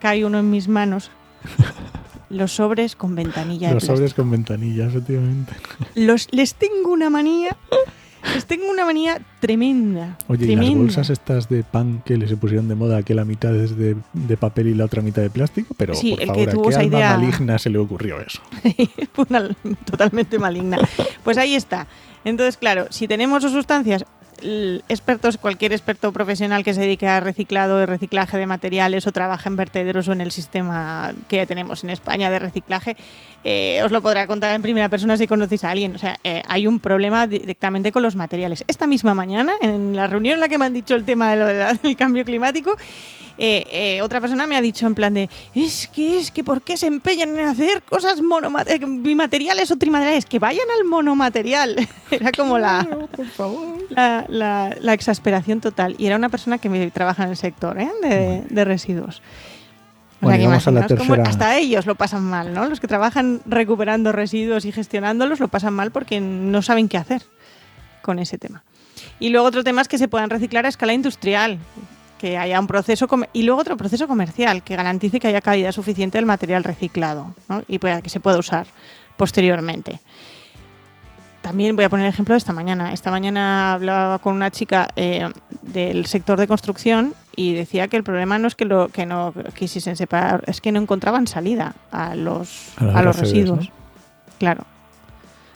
cae 0.00 0.24
uno 0.24 0.38
en 0.38 0.50
mis 0.50 0.68
manos? 0.68 1.10
Los 2.30 2.52
sobres 2.52 2.96
con 2.96 3.14
ventanilla 3.14 3.74
Los 3.74 3.84
sobres 3.84 4.14
con 4.14 4.30
ventanilla, 4.30 4.86
efectivamente. 4.86 5.52
Los, 5.94 6.28
les 6.32 6.54
tengo 6.54 6.90
una 6.92 7.10
manía 7.10 7.56
Les 8.34 8.44
tengo 8.46 8.70
una 8.70 8.84
manía 8.84 9.20
tremenda. 9.40 10.16
Oye, 10.28 10.46
¿y 10.52 10.54
las 10.56 10.70
bolsas 10.74 11.10
estas 11.10 11.48
de 11.48 11.64
pan 11.64 12.02
que 12.04 12.16
les 12.16 12.32
pusieron 12.34 12.68
de 12.68 12.74
moda, 12.74 13.02
que 13.02 13.14
la 13.14 13.24
mitad 13.24 13.54
es 13.56 13.76
de, 13.76 13.96
de 14.12 14.36
papel 14.36 14.68
y 14.68 14.74
la 14.74 14.84
otra 14.84 15.00
mitad 15.02 15.22
de 15.22 15.30
plástico? 15.30 15.74
Pero, 15.76 15.94
Sí, 15.94 16.10
por 16.12 16.20
el 16.22 16.26
que 16.28 16.32
favor, 16.34 16.48
¿a 16.48 16.52
tuvo 16.52 16.62
qué 16.64 16.68
esa 16.70 16.80
alma 16.80 16.98
idea- 16.98 17.16
maligna 17.18 17.58
se 17.58 17.70
le 17.70 17.78
ocurrió 17.78 18.20
eso? 18.20 18.40
Totalmente 19.84 20.38
maligna. 20.38 20.78
Pues 21.24 21.38
ahí 21.38 21.54
está. 21.54 21.86
Entonces, 22.24 22.56
claro, 22.56 22.86
si 22.90 23.08
tenemos 23.08 23.42
sustancias, 23.42 24.02
l- 24.02 24.08
expertos, 24.88 25.36
cualquier 25.36 25.72
experto 25.72 26.12
profesional 26.12 26.64
que 26.64 26.74
se 26.74 26.80
dedique 26.80 27.06
a 27.06 27.20
reciclado 27.20 27.82
y 27.82 27.86
reciclaje 27.86 28.38
de 28.38 28.46
materiales 28.46 29.06
o 29.06 29.12
trabaja 29.12 29.48
en 29.48 29.56
vertederos 29.56 30.08
o 30.08 30.12
en 30.12 30.20
el 30.20 30.30
sistema 30.30 31.12
que 31.28 31.46
tenemos 31.46 31.84
en 31.84 31.90
España 31.90 32.30
de 32.30 32.38
reciclaje, 32.38 32.96
eh, 33.44 33.80
os 33.84 33.92
lo 33.92 34.02
podrá 34.02 34.26
contar 34.26 34.54
en 34.54 34.62
primera 34.62 34.88
persona 34.88 35.16
si 35.16 35.26
conocéis 35.26 35.64
a 35.64 35.70
alguien. 35.70 35.94
O 35.94 35.98
sea, 35.98 36.18
eh, 36.24 36.42
hay 36.48 36.66
un 36.66 36.80
problema 36.80 37.26
directamente 37.26 37.92
con 37.92 38.02
los 38.02 38.16
materiales. 38.16 38.64
Esta 38.66 38.86
misma 38.86 39.14
mañana, 39.14 39.52
en 39.60 39.96
la 39.96 40.06
reunión 40.06 40.34
en 40.34 40.40
la 40.40 40.48
que 40.48 40.58
me 40.58 40.66
han 40.66 40.74
dicho 40.74 40.94
el 40.94 41.04
tema 41.04 41.34
del 41.34 41.96
cambio 41.96 42.24
climático, 42.24 42.76
eh, 43.42 43.64
eh, 43.96 44.02
otra 44.02 44.20
persona 44.20 44.46
me 44.46 44.54
ha 44.56 44.60
dicho 44.60 44.86
en 44.86 44.94
plan 44.94 45.14
de 45.14 45.30
es 45.54 45.88
que 45.88 46.18
es 46.20 46.30
que 46.30 46.44
por 46.44 46.60
qué 46.60 46.76
se 46.76 46.86
empeñan 46.86 47.38
en 47.38 47.46
hacer 47.46 47.82
cosas 47.82 48.20
bimateriales 48.88 49.70
o 49.70 49.76
trimateriales 49.76 50.26
que 50.26 50.38
vayan 50.38 50.66
al 50.78 50.84
monomaterial 50.86 51.76
era 52.10 52.32
como 52.32 52.58
la, 52.58 52.86
por 53.16 53.26
favor. 53.26 53.78
la, 53.88 54.24
la- 54.28 54.76
la 54.80 54.92
exasperación 54.92 55.60
total 55.60 55.94
y 55.98 56.06
era 56.06 56.16
una 56.16 56.28
persona 56.28 56.58
que 56.58 56.68
me 56.68 56.90
trabaja 56.90 57.24
en 57.24 57.30
el 57.30 57.36
sector 57.36 57.78
¿eh? 57.80 57.90
de, 58.02 58.42
de 58.48 58.64
residuos 58.64 59.22
o 60.22 60.26
Bueno, 60.26 60.60
sea, 60.60 60.72
que 60.86 60.86
tercera. 60.96 61.22
hasta 61.22 61.56
ellos 61.56 61.86
lo 61.86 61.94
pasan 61.94 62.22
mal, 62.24 62.52
¿no? 62.52 62.68
Los 62.68 62.78
que 62.78 62.86
trabajan 62.86 63.40
recuperando 63.46 64.12
residuos 64.12 64.66
y 64.66 64.72
gestionándolos 64.72 65.40
lo 65.40 65.48
pasan 65.48 65.72
mal 65.72 65.92
porque 65.92 66.20
no 66.20 66.60
saben 66.60 66.90
qué 66.90 66.98
hacer 66.98 67.22
con 68.02 68.18
ese 68.18 68.36
tema. 68.36 68.62
Y 69.18 69.30
luego 69.30 69.46
otro 69.46 69.64
tema 69.64 69.80
es 69.80 69.88
que 69.88 69.96
se 69.96 70.08
puedan 70.08 70.28
reciclar 70.28 70.66
a 70.66 70.68
escala 70.68 70.92
industrial, 70.92 71.58
que 72.20 72.36
haya 72.36 72.60
un 72.60 72.66
proceso 72.66 73.08
y 73.32 73.44
luego 73.44 73.62
otro 73.62 73.78
proceso 73.78 74.06
comercial 74.06 74.62
que 74.62 74.76
garantice 74.76 75.18
que 75.18 75.28
haya 75.28 75.40
calidad 75.40 75.72
suficiente 75.72 76.18
del 76.18 76.26
material 76.26 76.64
reciclado 76.64 77.34
¿no? 77.48 77.62
y 77.66 77.78
para 77.78 78.02
que 78.02 78.10
se 78.10 78.20
pueda 78.20 78.38
usar 78.38 78.66
posteriormente. 79.16 80.00
También 81.40 81.74
voy 81.76 81.86
a 81.86 81.88
poner 81.88 82.04
el 82.04 82.12
ejemplo 82.12 82.34
de 82.34 82.38
esta 82.38 82.52
mañana. 82.52 82.92
Esta 82.92 83.10
mañana 83.10 83.72
hablaba 83.72 84.18
con 84.18 84.34
una 84.34 84.50
chica 84.50 84.88
eh, 84.96 85.30
del 85.62 86.04
sector 86.04 86.38
de 86.38 86.46
construcción 86.46 87.14
y 87.34 87.54
decía 87.54 87.88
que 87.88 87.96
el 87.96 88.04
problema 88.04 88.38
no 88.38 88.48
es 88.48 88.54
que, 88.54 88.66
lo, 88.66 88.90
que 88.90 89.06
no 89.06 89.32
quisiesen 89.54 89.96
separar, 89.96 90.44
es 90.46 90.60
que 90.60 90.72
no 90.72 90.78
encontraban 90.78 91.26
salida 91.26 91.74
a 91.90 92.14
los, 92.14 92.72
A 92.76 93.00
los 93.02 93.18
residuos. 93.18 93.70
¿no? 93.70 93.72
Claro. 94.38 94.64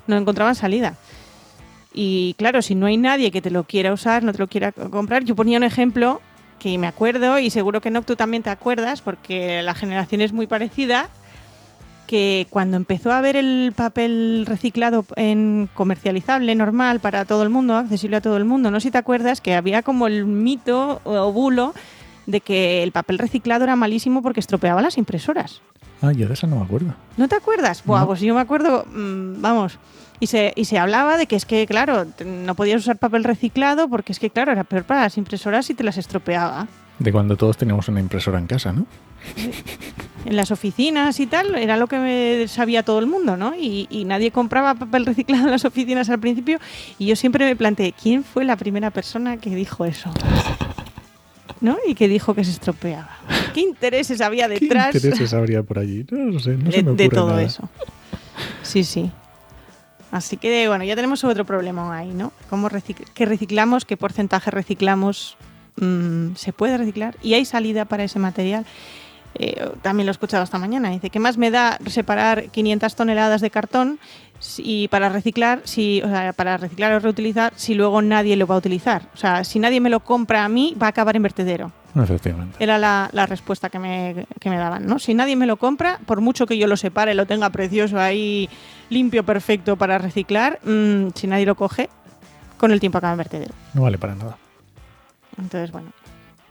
No 0.06 0.16
encontraban 0.16 0.54
salida. 0.54 0.94
Y 1.92 2.34
claro, 2.38 2.62
si 2.62 2.74
no 2.74 2.86
hay 2.86 2.96
nadie 2.96 3.30
que 3.30 3.42
te 3.42 3.50
lo 3.50 3.64
quiera 3.64 3.92
usar, 3.92 4.22
no 4.22 4.32
te 4.32 4.38
lo 4.38 4.48
quiera 4.48 4.72
comprar, 4.72 5.24
yo 5.24 5.36
ponía 5.36 5.58
un 5.58 5.64
ejemplo 5.64 6.22
que 6.64 6.78
me 6.78 6.86
acuerdo 6.86 7.38
y 7.38 7.50
seguro 7.50 7.82
que 7.82 7.90
no 7.90 8.00
tú 8.00 8.16
también 8.16 8.42
te 8.42 8.48
acuerdas 8.48 9.02
porque 9.02 9.60
la 9.62 9.74
generación 9.74 10.22
es 10.22 10.32
muy 10.32 10.46
parecida 10.46 11.10
que 12.06 12.46
cuando 12.48 12.78
empezó 12.78 13.12
a 13.12 13.20
ver 13.20 13.36
el 13.36 13.74
papel 13.76 14.46
reciclado 14.46 15.04
en 15.16 15.68
comercializable 15.74 16.54
normal 16.54 17.00
para 17.00 17.26
todo 17.26 17.42
el 17.42 17.50
mundo, 17.50 17.76
accesible 17.76 18.16
a 18.16 18.22
todo 18.22 18.38
el 18.38 18.46
mundo, 18.46 18.70
no 18.70 18.80
sé 18.80 18.88
si 18.88 18.92
te 18.92 18.96
acuerdas 18.96 19.42
que 19.42 19.54
había 19.54 19.82
como 19.82 20.06
el 20.06 20.24
mito 20.24 21.02
o 21.04 21.30
bulo 21.32 21.74
de 22.24 22.40
que 22.40 22.82
el 22.82 22.92
papel 22.92 23.18
reciclado 23.18 23.64
era 23.64 23.76
malísimo 23.76 24.22
porque 24.22 24.40
estropeaba 24.40 24.80
las 24.80 24.96
impresoras. 24.96 25.60
Ah, 26.02 26.12
yo 26.12 26.28
de 26.28 26.34
esa 26.34 26.46
no 26.46 26.56
me 26.56 26.64
acuerdo. 26.64 26.94
¿No 27.16 27.28
te 27.28 27.36
acuerdas? 27.36 27.82
Buah, 27.84 28.00
No. 28.00 28.06
pues 28.08 28.20
yo 28.20 28.34
me 28.34 28.40
acuerdo, 28.40 28.84
mm, 28.92 29.40
vamos, 29.40 29.78
y 30.20 30.26
se, 30.26 30.52
y 30.56 30.64
se 30.66 30.78
hablaba 30.78 31.16
de 31.16 31.26
que 31.26 31.36
es 31.36 31.44
que, 31.46 31.66
claro, 31.66 32.06
no 32.24 32.54
podías 32.54 32.80
usar 32.82 32.98
papel 32.98 33.24
reciclado 33.24 33.88
porque 33.88 34.12
es 34.12 34.18
que, 34.18 34.30
claro, 34.30 34.52
era 34.52 34.64
peor 34.64 34.84
para 34.84 35.02
las 35.02 35.16
impresoras 35.18 35.68
y 35.70 35.74
te 35.74 35.82
las 35.84 35.96
estropeaba. 35.98 36.66
De 36.98 37.10
cuando 37.10 37.36
todos 37.36 37.56
teníamos 37.56 37.88
una 37.88 38.00
impresora 38.00 38.38
en 38.38 38.46
casa, 38.46 38.72
¿no? 38.72 38.86
En 40.26 40.36
las 40.36 40.50
oficinas 40.50 41.20
y 41.20 41.26
tal, 41.26 41.54
era 41.54 41.76
lo 41.76 41.86
que 41.86 42.46
sabía 42.48 42.82
todo 42.82 42.98
el 42.98 43.06
mundo, 43.06 43.36
¿no? 43.36 43.54
Y, 43.54 43.86
y 43.90 44.06
nadie 44.06 44.30
compraba 44.30 44.74
papel 44.74 45.04
reciclado 45.06 45.44
en 45.44 45.50
las 45.50 45.66
oficinas 45.66 46.08
al 46.08 46.18
principio 46.18 46.58
y 46.98 47.04
yo 47.06 47.14
siempre 47.16 47.44
me 47.44 47.54
planteé, 47.56 47.92
¿quién 47.92 48.24
fue 48.24 48.44
la 48.46 48.56
primera 48.56 48.90
persona 48.90 49.36
que 49.36 49.54
dijo 49.54 49.84
eso? 49.84 50.10
¿No? 51.60 51.76
Y 51.86 51.94
que 51.94 52.08
dijo 52.08 52.34
que 52.34 52.44
se 52.44 52.50
estropeaba. 52.50 53.10
¿Qué 53.54 53.60
intereses 53.60 54.20
había 54.20 54.48
¿Qué 54.48 54.58
detrás? 54.60 54.94
intereses 54.94 55.32
habría 55.32 55.62
por 55.62 55.78
allí? 55.78 56.04
No 56.10 56.38
sé, 56.40 56.56
no 56.56 56.70
se 56.70 56.78
de, 56.78 56.82
me 56.82 56.92
de 56.94 57.08
todo 57.08 57.28
nada. 57.30 57.42
eso. 57.42 57.68
Sí, 58.62 58.84
sí. 58.84 59.10
Así 60.10 60.36
que 60.36 60.68
bueno, 60.68 60.84
ya 60.84 60.94
tenemos 60.94 61.24
otro 61.24 61.44
problema 61.44 61.96
ahí, 61.96 62.10
¿no? 62.12 62.32
¿Cómo 62.50 62.68
recic- 62.68 63.04
¿Qué 63.14 63.26
reciclamos? 63.26 63.84
¿Qué 63.84 63.96
porcentaje 63.96 64.50
reciclamos? 64.50 65.36
Mm, 65.76 66.34
¿Se 66.36 66.52
puede 66.52 66.76
reciclar? 66.78 67.16
¿Y 67.22 67.34
hay 67.34 67.44
salida 67.44 67.84
para 67.84 68.04
ese 68.04 68.18
material? 68.18 68.64
Eh, 69.36 69.68
también 69.82 70.06
lo 70.06 70.10
he 70.10 70.12
escuchado 70.12 70.44
esta 70.44 70.58
mañana. 70.58 70.90
Dice, 70.90 71.10
¿qué 71.10 71.18
más 71.18 71.36
me 71.38 71.50
da 71.50 71.78
separar 71.86 72.50
500 72.50 72.94
toneladas 72.94 73.40
de 73.40 73.50
cartón 73.50 73.98
y 74.58 74.88
para 74.88 75.08
reciclar, 75.08 75.60
si, 75.64 76.02
o 76.02 76.08
sea, 76.08 76.32
para 76.32 76.56
reciclar 76.56 76.92
o 76.92 76.98
reutilizar, 76.98 77.52
si 77.56 77.74
luego 77.74 78.02
nadie 78.02 78.36
lo 78.36 78.46
va 78.46 78.54
a 78.54 78.58
utilizar? 78.58 79.02
O 79.14 79.16
sea, 79.16 79.44
si 79.44 79.58
nadie 79.58 79.80
me 79.80 79.90
lo 79.90 80.00
compra 80.00 80.44
a 80.44 80.48
mí, 80.48 80.76
va 80.80 80.86
a 80.86 80.90
acabar 80.90 81.16
en 81.16 81.22
vertedero. 81.22 81.72
Efectivamente. 81.96 82.56
Era 82.58 82.76
la, 82.76 83.08
la 83.12 83.26
respuesta 83.26 83.70
que 83.70 83.78
me, 83.78 84.26
que 84.40 84.50
me 84.50 84.56
daban, 84.56 84.86
¿no? 84.86 84.98
Si 84.98 85.14
nadie 85.14 85.36
me 85.36 85.46
lo 85.46 85.56
compra, 85.56 86.00
por 86.06 86.20
mucho 86.20 86.44
que 86.46 86.58
yo 86.58 86.66
lo 86.66 86.76
separe, 86.76 87.14
lo 87.14 87.26
tenga 87.26 87.50
precioso 87.50 88.00
ahí, 88.00 88.48
limpio, 88.90 89.24
perfecto 89.24 89.76
para 89.76 89.98
reciclar, 89.98 90.58
mm, 90.64 91.10
si 91.14 91.26
nadie 91.28 91.46
lo 91.46 91.54
coge, 91.54 91.88
con 92.58 92.72
el 92.72 92.80
tiempo 92.80 92.98
acaba 92.98 93.12
en 93.12 93.18
vertedero. 93.18 93.54
No 93.74 93.82
vale 93.82 93.98
para 93.98 94.14
nada. 94.14 94.36
Entonces, 95.38 95.70
bueno. 95.70 95.90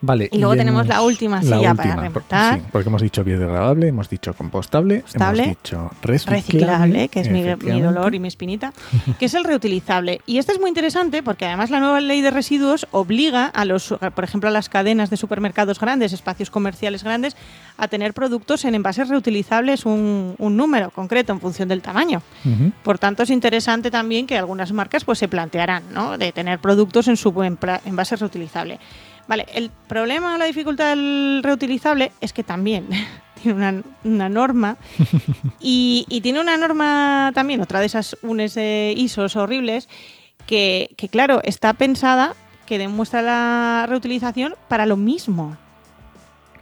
Vale. 0.05 0.27
Y 0.33 0.37
luego 0.37 0.57
tenemos 0.57 0.85
la 0.85 1.01
última, 1.01 1.41
sí, 1.41 1.47
ya 1.47 1.73
para 1.73 1.95
rematar. 1.95 2.59
sí, 2.59 2.65
porque 2.73 2.89
hemos 2.89 3.01
dicho 3.01 3.23
biodegradable, 3.23 3.87
hemos 3.87 4.09
dicho 4.09 4.33
compostable, 4.33 4.99
Compostable, 4.99 5.43
hemos 5.43 5.57
dicho 5.63 5.91
reciclable, 6.01 6.41
Reciclable, 6.41 7.07
que 7.07 7.19
es 7.21 7.29
mi, 7.29 7.81
dolor 7.81 8.13
y 8.13 8.19
mi 8.19 8.27
espinita, 8.27 8.73
que 9.17 9.27
es 9.27 9.33
el 9.33 9.45
reutilizable. 9.45 10.19
Y 10.25 10.39
este 10.39 10.51
es 10.51 10.59
muy 10.59 10.67
interesante 10.67 11.23
porque 11.23 11.45
además 11.45 11.69
la 11.69 11.79
nueva 11.79 12.01
ley 12.01 12.19
de 12.19 12.31
residuos 12.31 12.85
obliga 12.91 13.45
a 13.45 13.63
los, 13.63 13.95
por 14.13 14.23
ejemplo, 14.25 14.49
a 14.49 14.51
las 14.51 14.67
cadenas 14.67 15.09
de 15.09 15.15
supermercados 15.15 15.79
grandes, 15.79 16.11
espacios 16.11 16.49
comerciales 16.49 17.05
grandes, 17.05 17.37
a 17.77 17.87
tener 17.87 18.13
productos 18.13 18.65
en 18.65 18.75
envases 18.75 19.07
reutilizables 19.07 19.85
un, 19.85 20.35
un 20.37 20.57
número 20.57 20.91
concreto 20.91 21.31
en 21.31 21.39
función 21.39 21.69
del 21.69 21.81
tamaño. 21.81 22.21
Por 22.83 22.99
tanto, 22.99 23.23
es 23.23 23.29
interesante 23.29 23.89
también 23.89 24.27
que 24.27 24.37
algunas 24.37 24.73
marcas 24.73 25.05
pues 25.05 25.17
se 25.17 25.29
plantearán, 25.29 25.83
¿no? 25.93 26.17
De 26.17 26.33
tener 26.33 26.59
productos 26.59 27.07
en 27.07 27.15
su 27.15 27.33
envase 27.85 28.17
reutilizable. 28.17 28.81
Vale, 29.27 29.45
el 29.53 29.71
problema 29.87 30.35
o 30.35 30.37
la 30.37 30.45
dificultad 30.45 30.89
del 30.89 31.41
reutilizable 31.43 32.11
es 32.21 32.33
que 32.33 32.43
también 32.43 32.87
tiene 33.41 33.57
una, 33.57 33.83
una 34.03 34.29
norma 34.29 34.77
y, 35.59 36.05
y 36.09 36.21
tiene 36.21 36.41
una 36.41 36.57
norma 36.57 37.31
también, 37.33 37.61
otra 37.61 37.79
de 37.79 37.85
esas 37.85 38.17
unes 38.21 38.53
de 38.53 38.93
ISOs 38.97 39.35
horribles, 39.35 39.87
que, 40.45 40.93
que, 40.97 41.07
claro, 41.07 41.41
está 41.43 41.73
pensada 41.73 42.35
que 42.65 42.77
demuestra 42.77 43.21
la 43.21 43.85
reutilización 43.87 44.55
para 44.67 44.85
lo 44.85 44.97
mismo. 44.97 45.57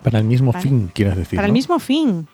Para 0.04 0.20
el 0.20 0.26
mismo 0.26 0.54
fin, 0.54 0.92
quieres 0.94 1.16
decir. 1.16 1.38
Para 1.38 1.48
el 1.48 1.54
mismo 1.54 1.80
fin. 1.80 2.28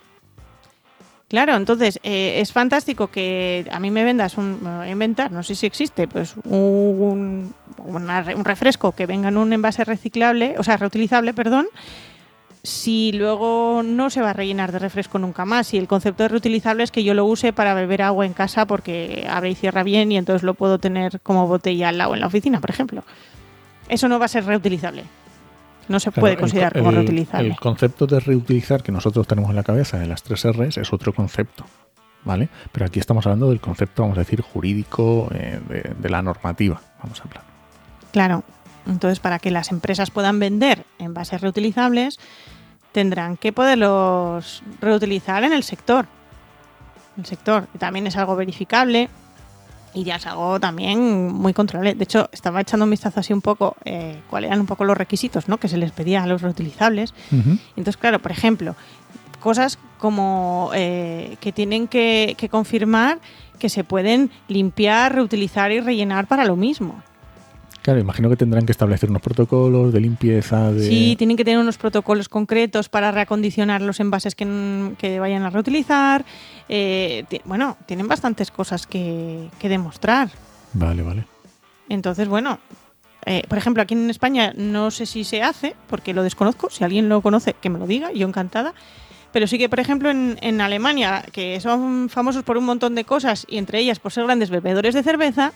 Claro, 1.28 1.56
entonces 1.56 2.00
eh, 2.04 2.40
es 2.40 2.54
fantástico 2.54 3.08
que 3.08 3.68
a 3.70 3.80
mí 3.80 3.92
me 3.92 4.06
vendas 4.06 4.38
un, 4.38 4.60
inventar, 4.90 5.32
no 5.32 5.44
sé 5.44 5.56
si 5.56 5.66
existe, 5.66 6.08
pues 6.08 6.36
un 6.46 7.54
refresco 8.46 8.94
que 8.94 9.06
venga 9.06 9.28
en 9.28 9.38
un 9.38 9.52
envase 9.52 9.84
reciclable, 9.84 10.56
o 10.58 10.64
sea, 10.64 10.78
reutilizable, 10.78 11.34
perdón, 11.34 11.68
si 12.68 13.14
luego 13.14 13.82
no 13.82 14.10
se 14.10 14.22
va 14.22 14.32
a 14.32 14.34
rellenar 14.34 14.74
de 14.74 14.80
refresco 14.80 15.20
nunca 15.20 15.46
más. 15.46 15.74
Y 15.74 15.78
el 15.78 15.88
concepto 15.88 16.24
de 16.24 16.30
reutilizable 16.30 16.84
es 16.84 16.92
que 16.92 17.04
yo 17.04 17.14
lo 17.14 17.26
use 17.26 17.54
para 17.54 17.74
beber 17.74 18.02
agua 18.02 18.26
en 18.26 18.34
casa 18.34 18.66
porque 18.68 19.26
abre 19.30 19.52
y 19.52 19.56
cierra 19.56 19.84
bien 19.84 20.12
y 20.12 20.18
entonces 20.18 20.44
lo 20.44 20.54
puedo 20.54 20.78
tener 20.78 21.22
como 21.22 21.48
botella 21.48 21.90
al 21.90 21.98
lado 21.98 22.14
en 22.14 22.20
la 22.20 22.28
oficina, 22.28 22.60
por 22.60 22.70
ejemplo. 22.70 23.04
Eso 23.88 24.10
no 24.10 24.20
va 24.20 24.26
a 24.26 24.30
ser 24.30 24.46
reutilizable. 24.46 25.04
No 25.88 26.00
se 26.00 26.12
Claro, 26.12 26.22
puede 26.22 26.38
considerar 26.38 26.74
co- 26.74 26.80
como 26.80 26.92
reutilizable. 26.92 27.50
El 27.50 27.56
concepto 27.60 28.08
de 28.08 28.20
reutilizar 28.20 28.84
que 28.84 28.92
nosotros 28.92 29.26
tenemos 29.28 29.50
en 29.50 29.56
la 29.56 29.64
cabeza 29.64 29.98
de 29.98 30.08
las 30.08 30.22
tres 30.24 30.44
R's 30.46 30.78
es 30.78 30.92
otro 30.94 31.14
concepto, 31.14 31.66
¿vale? 32.26 32.50
Pero 32.72 32.86
aquí 32.86 33.00
estamos 33.00 33.26
hablando 33.26 33.50
del 33.50 33.60
concepto, 33.62 34.02
vamos 34.04 34.18
a 34.18 34.22
decir, 34.22 34.42
jurídico 34.42 35.30
eh, 35.34 35.60
de, 35.70 35.94
de 35.98 36.10
la 36.10 36.22
normativa, 36.22 36.82
vamos 37.02 37.20
a 37.22 37.24
hablar. 37.24 37.44
Claro. 38.12 38.44
Entonces, 38.86 39.20
para 39.20 39.38
que 39.40 39.52
las 39.52 39.72
empresas 39.72 40.12
puedan 40.12 40.40
vender 40.40 40.86
envases 41.00 41.42
reutilizables, 41.42 42.20
tendrán 42.94 43.36
que 43.38 43.52
poderlos 43.54 44.64
reutilizar 44.80 45.44
en 45.44 45.52
el 45.54 45.64
sector. 45.64 46.06
El 47.18 47.26
sector 47.26 47.68
también 47.80 48.08
es 48.08 48.16
algo 48.16 48.36
verificable 48.36 49.10
y 49.98 50.04
ya 50.04 50.18
es 50.18 50.28
algo 50.28 50.60
también 50.60 51.34
muy 51.34 51.54
controlable. 51.54 51.96
De 51.96 52.04
hecho, 52.04 52.30
estaba 52.32 52.62
echando 52.62 52.84
un 52.84 52.92
vistazo 52.92 53.20
así 53.20 53.34
un 53.34 53.42
poco 53.42 53.76
eh, 53.84 54.22
cuáles 54.30 54.50
eran 54.50 54.60
un 54.60 54.68
poco 54.68 54.84
los 54.84 54.96
requisitos 54.96 55.50
¿no? 55.50 55.58
que 55.58 55.68
se 55.68 55.78
les 55.78 55.92
pedía 55.92 56.22
a 56.22 56.28
los 56.28 56.44
reutilizables. 56.44 57.16
Entonces, 57.32 57.98
claro, 57.98 58.20
por 58.20 58.32
ejemplo, 58.32 58.76
cosas 59.40 59.80
como 59.98 60.70
eh, 60.76 61.38
que 61.40 61.52
tienen 61.52 61.88
que, 61.88 62.36
que 62.38 62.48
confirmar 62.48 63.18
que 63.58 63.70
se 63.70 63.84
pueden 63.84 64.30
limpiar, 64.48 65.16
reutilizar 65.16 65.72
y 65.72 65.80
rellenar 65.80 66.28
para 66.28 66.46
lo 66.46 66.56
mismo. 66.56 67.02
Claro, 67.88 68.02
imagino 68.02 68.28
que 68.30 68.36
tendrán 68.36 68.66
que 68.66 68.74
establecer 68.74 69.10
unos 69.10 69.22
protocolos 69.22 69.94
de 69.94 70.02
limpieza. 70.02 70.74
De... 70.74 70.86
Sí, 70.86 71.16
tienen 71.18 71.38
que 71.38 71.46
tener 71.46 71.58
unos 71.58 71.78
protocolos 71.78 72.28
concretos 72.28 72.90
para 72.90 73.14
reacondicionar 73.14 73.82
los 73.82 74.02
envases 74.02 74.36
que, 74.36 74.92
que 74.98 75.22
vayan 75.22 75.44
a 75.44 75.52
reutilizar. 75.52 76.26
Eh, 76.68 77.24
bueno, 77.46 77.78
tienen 77.86 78.10
bastantes 78.10 78.52
cosas 78.52 78.88
que, 78.88 79.48
que, 79.58 79.70
demostrar. 79.70 80.30
Vale, 80.74 81.02
vale. 81.02 81.24
Entonces, 81.88 82.28
bueno, 82.28 82.60
eh, 83.26 83.44
por 83.48 83.58
ejemplo, 83.58 83.82
aquí 83.82 83.94
en 83.94 84.10
España 84.10 84.52
no 84.58 84.92
sé 84.92 85.06
si 85.06 85.24
se 85.24 85.42
hace, 85.42 85.74
porque 85.88 86.14
lo 86.14 86.24
desconozco. 86.24 86.70
Si 86.70 86.84
alguien 86.84 87.08
lo 87.08 87.22
conoce, 87.22 87.54
que 87.54 87.70
me 87.70 87.80
lo 87.80 87.88
diga, 87.88 88.12
yo 88.12 88.28
encantada. 88.28 88.74
Pero 89.32 89.48
sí 89.48 89.58
que, 89.58 89.70
por 89.70 89.80
ejemplo, 89.80 90.10
en, 90.10 90.38
en 90.42 90.60
Alemania, 90.60 91.24
que 91.32 91.62
son 91.62 92.10
famosos 92.10 92.44
por 92.44 92.58
un 92.58 92.66
montón 92.66 92.96
de 92.96 93.06
cosas 93.06 93.46
y 93.48 93.58
entre 93.58 93.80
ellas 93.80 94.00
por 94.00 94.12
ser 94.12 94.26
grandes 94.26 94.50
bebedores 94.50 94.94
de 94.94 95.04
cerveza, 95.04 95.54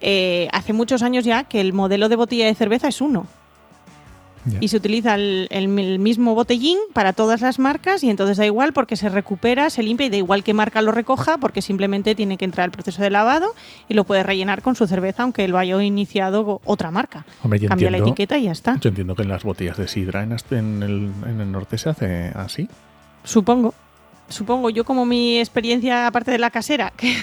eh, 0.00 0.48
hace 0.52 0.72
muchos 0.72 1.02
años 1.02 1.24
ya 1.24 1.44
que 1.44 1.60
el 1.60 1.72
modelo 1.72 2.08
de 2.08 2.16
botella 2.16 2.46
de 2.46 2.54
cerveza 2.54 2.88
es 2.88 3.00
uno. 3.00 3.26
Y 4.58 4.68
se 4.68 4.78
utiliza 4.78 5.16
el, 5.16 5.68
mismo 5.68 6.34
botellín 6.34 6.78
para 6.94 7.12
todas 7.12 7.42
las 7.42 7.58
marcas 7.58 8.02
y 8.02 8.08
entonces 8.08 8.38
da 8.38 8.46
igual 8.46 8.72
porque 8.72 8.96
se 8.96 9.10
recupera, 9.10 9.68
se 9.68 9.82
limpia 9.82 10.06
y 10.06 10.10
da 10.10 10.16
igual 10.16 10.42
qué 10.42 10.54
marca 10.54 10.80
lo 10.80 10.92
recoja 10.92 11.36
porque 11.36 11.60
simplemente 11.60 12.14
tiene 12.14 12.38
que 12.38 12.46
entrar 12.46 12.64
el 12.64 12.70
proceso 12.70 13.02
de 13.02 13.10
lavado 13.10 13.54
y 13.86 13.92
lo 13.92 14.04
puede 14.04 14.22
rellenar 14.22 14.62
con 14.62 14.76
su 14.76 14.86
cerveza 14.86 15.24
aunque 15.24 15.46
lo 15.46 15.58
haya 15.58 15.82
iniciado 15.82 16.62
otra 16.64 16.90
marca. 16.90 17.26
Cambia 17.68 17.90
la 17.90 17.98
etiqueta 17.98 18.38
y 18.38 18.44
ya 18.44 18.52
está. 18.52 18.78
Yo 18.80 18.88
entiendo 18.88 19.14
que 19.14 19.22
en 19.22 19.28
las 19.28 19.44
botellas 19.44 19.76
de 19.76 19.88
sidra 19.88 20.22
en, 20.22 20.32
en, 20.32 20.82
el, 20.82 21.12
en 21.26 21.40
el 21.42 21.52
norte 21.52 21.76
se 21.76 21.90
hace 21.90 22.32
así. 22.34 22.66
Supongo 23.24 23.74
supongo 24.30 24.70
yo 24.70 24.84
como 24.84 25.04
mi 25.04 25.38
experiencia 25.38 26.06
aparte 26.06 26.30
de 26.30 26.38
la 26.38 26.50
casera, 26.50 26.92
que, 26.96 27.14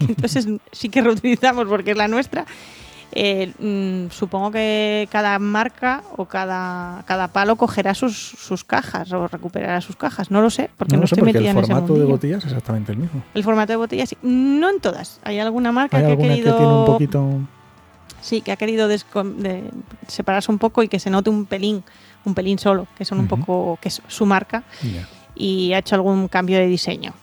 entonces 0.00 0.46
sí 0.72 0.88
que 0.88 1.00
reutilizamos 1.00 1.66
porque 1.66 1.92
es 1.92 1.96
la 1.96 2.08
nuestra, 2.08 2.44
eh, 3.14 3.52
mm, 3.58 4.10
supongo 4.10 4.50
que 4.50 5.06
cada 5.10 5.38
marca 5.38 6.02
o 6.16 6.24
cada, 6.24 7.04
cada 7.06 7.28
palo 7.28 7.56
cogerá 7.56 7.94
sus, 7.94 8.16
sus, 8.16 8.64
cajas 8.64 9.12
o 9.12 9.28
recuperará 9.28 9.82
sus 9.82 9.96
cajas. 9.96 10.30
No 10.30 10.40
lo 10.40 10.48
sé, 10.48 10.70
porque 10.78 10.96
no, 10.96 11.04
estoy 11.04 11.22
metida 11.22 11.50
en 11.50 11.58
ese 11.58 11.60
El 11.60 11.66
formato 11.66 11.94
de 11.94 12.04
botellas 12.04 12.38
es 12.38 12.46
exactamente 12.46 12.92
el 12.92 12.98
mismo. 12.98 13.22
El 13.34 13.44
formato 13.44 13.72
de 13.72 13.76
botellas, 13.76 14.08
sí. 14.08 14.16
No 14.22 14.70
en 14.70 14.80
todas. 14.80 15.20
Hay 15.24 15.38
alguna 15.38 15.72
marca 15.72 16.00
que 16.00 16.12
ha 16.12 16.16
querido... 16.16 16.52
Que 16.52 16.58
tiene 16.58 16.72
un 16.72 16.86
poquito... 16.86 17.40
Sí, 18.22 18.40
que 18.40 18.52
ha 18.52 18.56
querido 18.56 18.88
de 18.88 19.02
separarse 20.06 20.50
un 20.50 20.58
poco 20.58 20.82
y 20.82 20.88
que 20.88 21.00
se 21.00 21.10
note 21.10 21.28
un 21.28 21.44
pelín, 21.44 21.82
un 22.24 22.34
pelín 22.34 22.58
solo, 22.58 22.86
que 22.96 23.04
son 23.04 23.18
un 23.18 23.26
poco, 23.26 23.78
que 23.82 23.88
es 23.88 24.00
su 24.06 24.26
marca 24.26 24.62
y 25.34 25.72
ha 25.72 25.78
hecho 25.78 25.94
algún 25.94 26.28
cambio 26.28 26.58
de 26.58 26.66
diseño. 26.66 27.14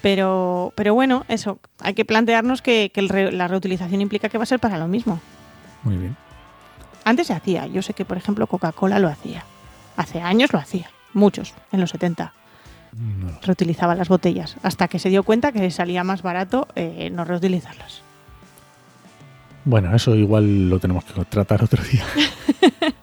Pero, 0.00 0.72
pero 0.76 0.94
bueno, 0.94 1.24
eso, 1.28 1.58
hay 1.80 1.94
que 1.94 2.04
plantearnos 2.04 2.62
que, 2.62 2.92
la 3.32 3.48
reutilización 3.48 4.00
implica 4.00 4.28
que 4.28 4.38
va 4.38 4.44
a 4.44 4.46
ser 4.46 4.60
para 4.60 4.78
lo 4.78 4.86
mismo. 4.86 5.20
Muy 5.82 5.96
bien. 5.96 6.16
Antes 7.04 7.28
se 7.28 7.32
hacía, 7.32 7.66
yo 7.66 7.82
sé 7.82 7.94
que 7.94 8.04
por 8.04 8.16
ejemplo 8.16 8.46
Coca-Cola 8.46 8.98
lo 8.98 9.08
hacía. 9.08 9.44
Hace 9.96 10.20
años 10.20 10.52
lo 10.52 10.58
hacía, 10.58 10.90
muchos, 11.14 11.54
en 11.72 11.80
los 11.80 11.90
70. 11.90 12.32
Reutilizaba 13.42 13.94
las 13.94 14.08
botellas, 14.08 14.56
hasta 14.62 14.88
que 14.88 14.98
se 14.98 15.08
dio 15.08 15.22
cuenta 15.22 15.52
que 15.52 15.70
salía 15.70 16.04
más 16.04 16.22
barato 16.22 16.68
eh, 16.74 17.10
no 17.12 17.24
reutilizarlas. 17.24 18.02
Bueno, 19.64 19.94
eso 19.94 20.14
igual 20.14 20.70
lo 20.70 20.78
tenemos 20.78 21.04
que 21.04 21.24
tratar 21.26 21.62
otro 21.62 21.82
día. 21.82 22.04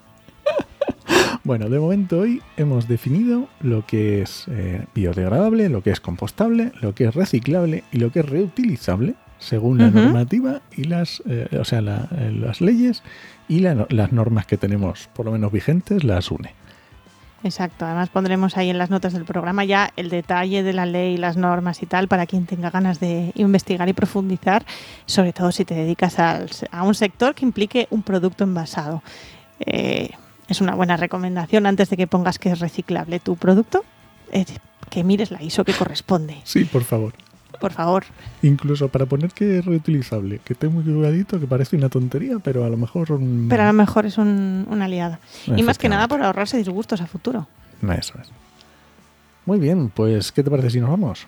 Bueno, 1.46 1.68
de 1.68 1.78
momento 1.78 2.18
hoy 2.18 2.42
hemos 2.56 2.88
definido 2.88 3.46
lo 3.60 3.86
que 3.86 4.20
es 4.20 4.46
eh, 4.48 4.84
biodegradable, 4.96 5.68
lo 5.68 5.80
que 5.80 5.90
es 5.90 6.00
compostable, 6.00 6.72
lo 6.80 6.92
que 6.92 7.04
es 7.04 7.14
reciclable 7.14 7.84
y 7.92 7.98
lo 7.98 8.10
que 8.10 8.18
es 8.18 8.28
reutilizable 8.28 9.14
según 9.38 9.78
la 9.78 9.92
normativa 9.92 10.60
y 10.76 10.84
las, 10.84 11.22
eh, 11.24 11.56
o 11.60 11.64
sea, 11.64 11.78
eh, 11.78 12.32
las 12.36 12.60
leyes 12.60 13.04
y 13.48 13.60
las 13.60 14.10
normas 14.10 14.46
que 14.46 14.56
tenemos 14.56 15.08
por 15.14 15.26
lo 15.26 15.30
menos 15.30 15.52
vigentes 15.52 16.02
las 16.02 16.32
une. 16.32 16.52
Exacto, 17.44 17.84
además 17.84 18.08
pondremos 18.08 18.56
ahí 18.56 18.68
en 18.68 18.78
las 18.78 18.90
notas 18.90 19.12
del 19.12 19.24
programa 19.24 19.64
ya 19.64 19.92
el 19.94 20.08
detalle 20.08 20.64
de 20.64 20.72
la 20.72 20.84
ley, 20.84 21.16
las 21.16 21.36
normas 21.36 21.80
y 21.80 21.86
tal, 21.86 22.08
para 22.08 22.26
quien 22.26 22.46
tenga 22.46 22.70
ganas 22.70 22.98
de 22.98 23.30
investigar 23.36 23.88
y 23.88 23.92
profundizar, 23.92 24.66
sobre 25.04 25.32
todo 25.32 25.52
si 25.52 25.64
te 25.64 25.76
dedicas 25.76 26.18
a 26.18 26.82
un 26.82 26.94
sector 26.96 27.36
que 27.36 27.44
implique 27.44 27.86
un 27.90 28.02
producto 28.02 28.42
envasado. 28.42 29.00
Eh, 29.60 30.10
es 30.48 30.60
una 30.60 30.74
buena 30.74 30.96
recomendación 30.96 31.66
antes 31.66 31.90
de 31.90 31.96
que 31.96 32.06
pongas 32.06 32.38
que 32.38 32.50
es 32.50 32.60
reciclable 32.60 33.20
tu 33.20 33.36
producto, 33.36 33.84
que 34.90 35.04
mires 35.04 35.30
la 35.30 35.42
ISO 35.42 35.64
que 35.64 35.72
corresponde. 35.72 36.36
Sí, 36.44 36.64
por 36.64 36.84
favor. 36.84 37.14
Por 37.60 37.72
favor. 37.72 38.04
Incluso 38.42 38.88
para 38.88 39.06
poner 39.06 39.30
que 39.32 39.58
es 39.58 39.64
reutilizable, 39.64 40.40
que 40.44 40.52
esté 40.52 40.68
muy 40.68 40.84
cuidadito, 40.84 41.40
que 41.40 41.46
parece 41.46 41.76
una 41.76 41.88
tontería, 41.88 42.38
pero 42.38 42.64
a 42.64 42.68
lo 42.68 42.76
mejor... 42.76 43.18
Pero 43.48 43.62
a 43.62 43.66
lo 43.66 43.72
mejor 43.72 44.06
es 44.06 44.18
una 44.18 44.84
aliada. 44.84 45.18
Y 45.46 45.62
más 45.62 45.78
que 45.78 45.88
nada 45.88 46.06
por 46.06 46.22
ahorrarse 46.22 46.58
disgustos 46.58 47.00
a 47.00 47.06
futuro. 47.06 47.48
Eso 47.82 48.14
es. 48.20 48.30
Muy 49.46 49.58
bien, 49.58 49.90
pues 49.90 50.32
¿qué 50.32 50.42
te 50.42 50.50
parece 50.50 50.70
si 50.70 50.80
nos 50.80 50.90
vamos? 50.90 51.26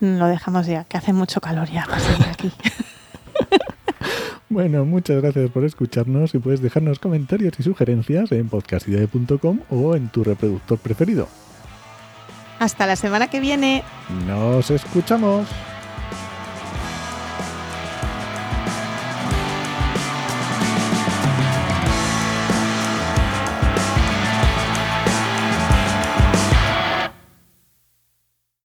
Lo 0.00 0.26
dejamos 0.26 0.66
ya, 0.66 0.84
que 0.84 0.96
hace 0.96 1.12
mucho 1.12 1.40
calor 1.40 1.70
ya 1.70 1.84
para 1.86 2.30
aquí. 2.30 2.52
Bueno, 4.54 4.84
muchas 4.84 5.20
gracias 5.20 5.50
por 5.50 5.64
escucharnos 5.64 6.32
y 6.32 6.38
puedes 6.38 6.62
dejarnos 6.62 7.00
comentarios 7.00 7.58
y 7.58 7.64
sugerencias 7.64 8.30
en 8.30 8.48
podcastidea.com 8.48 9.58
o 9.68 9.96
en 9.96 10.08
tu 10.10 10.22
reproductor 10.22 10.78
preferido. 10.78 11.26
Hasta 12.60 12.86
la 12.86 12.94
semana 12.94 13.28
que 13.28 13.40
viene. 13.40 13.82
Nos 14.28 14.70
escuchamos. 14.70 15.48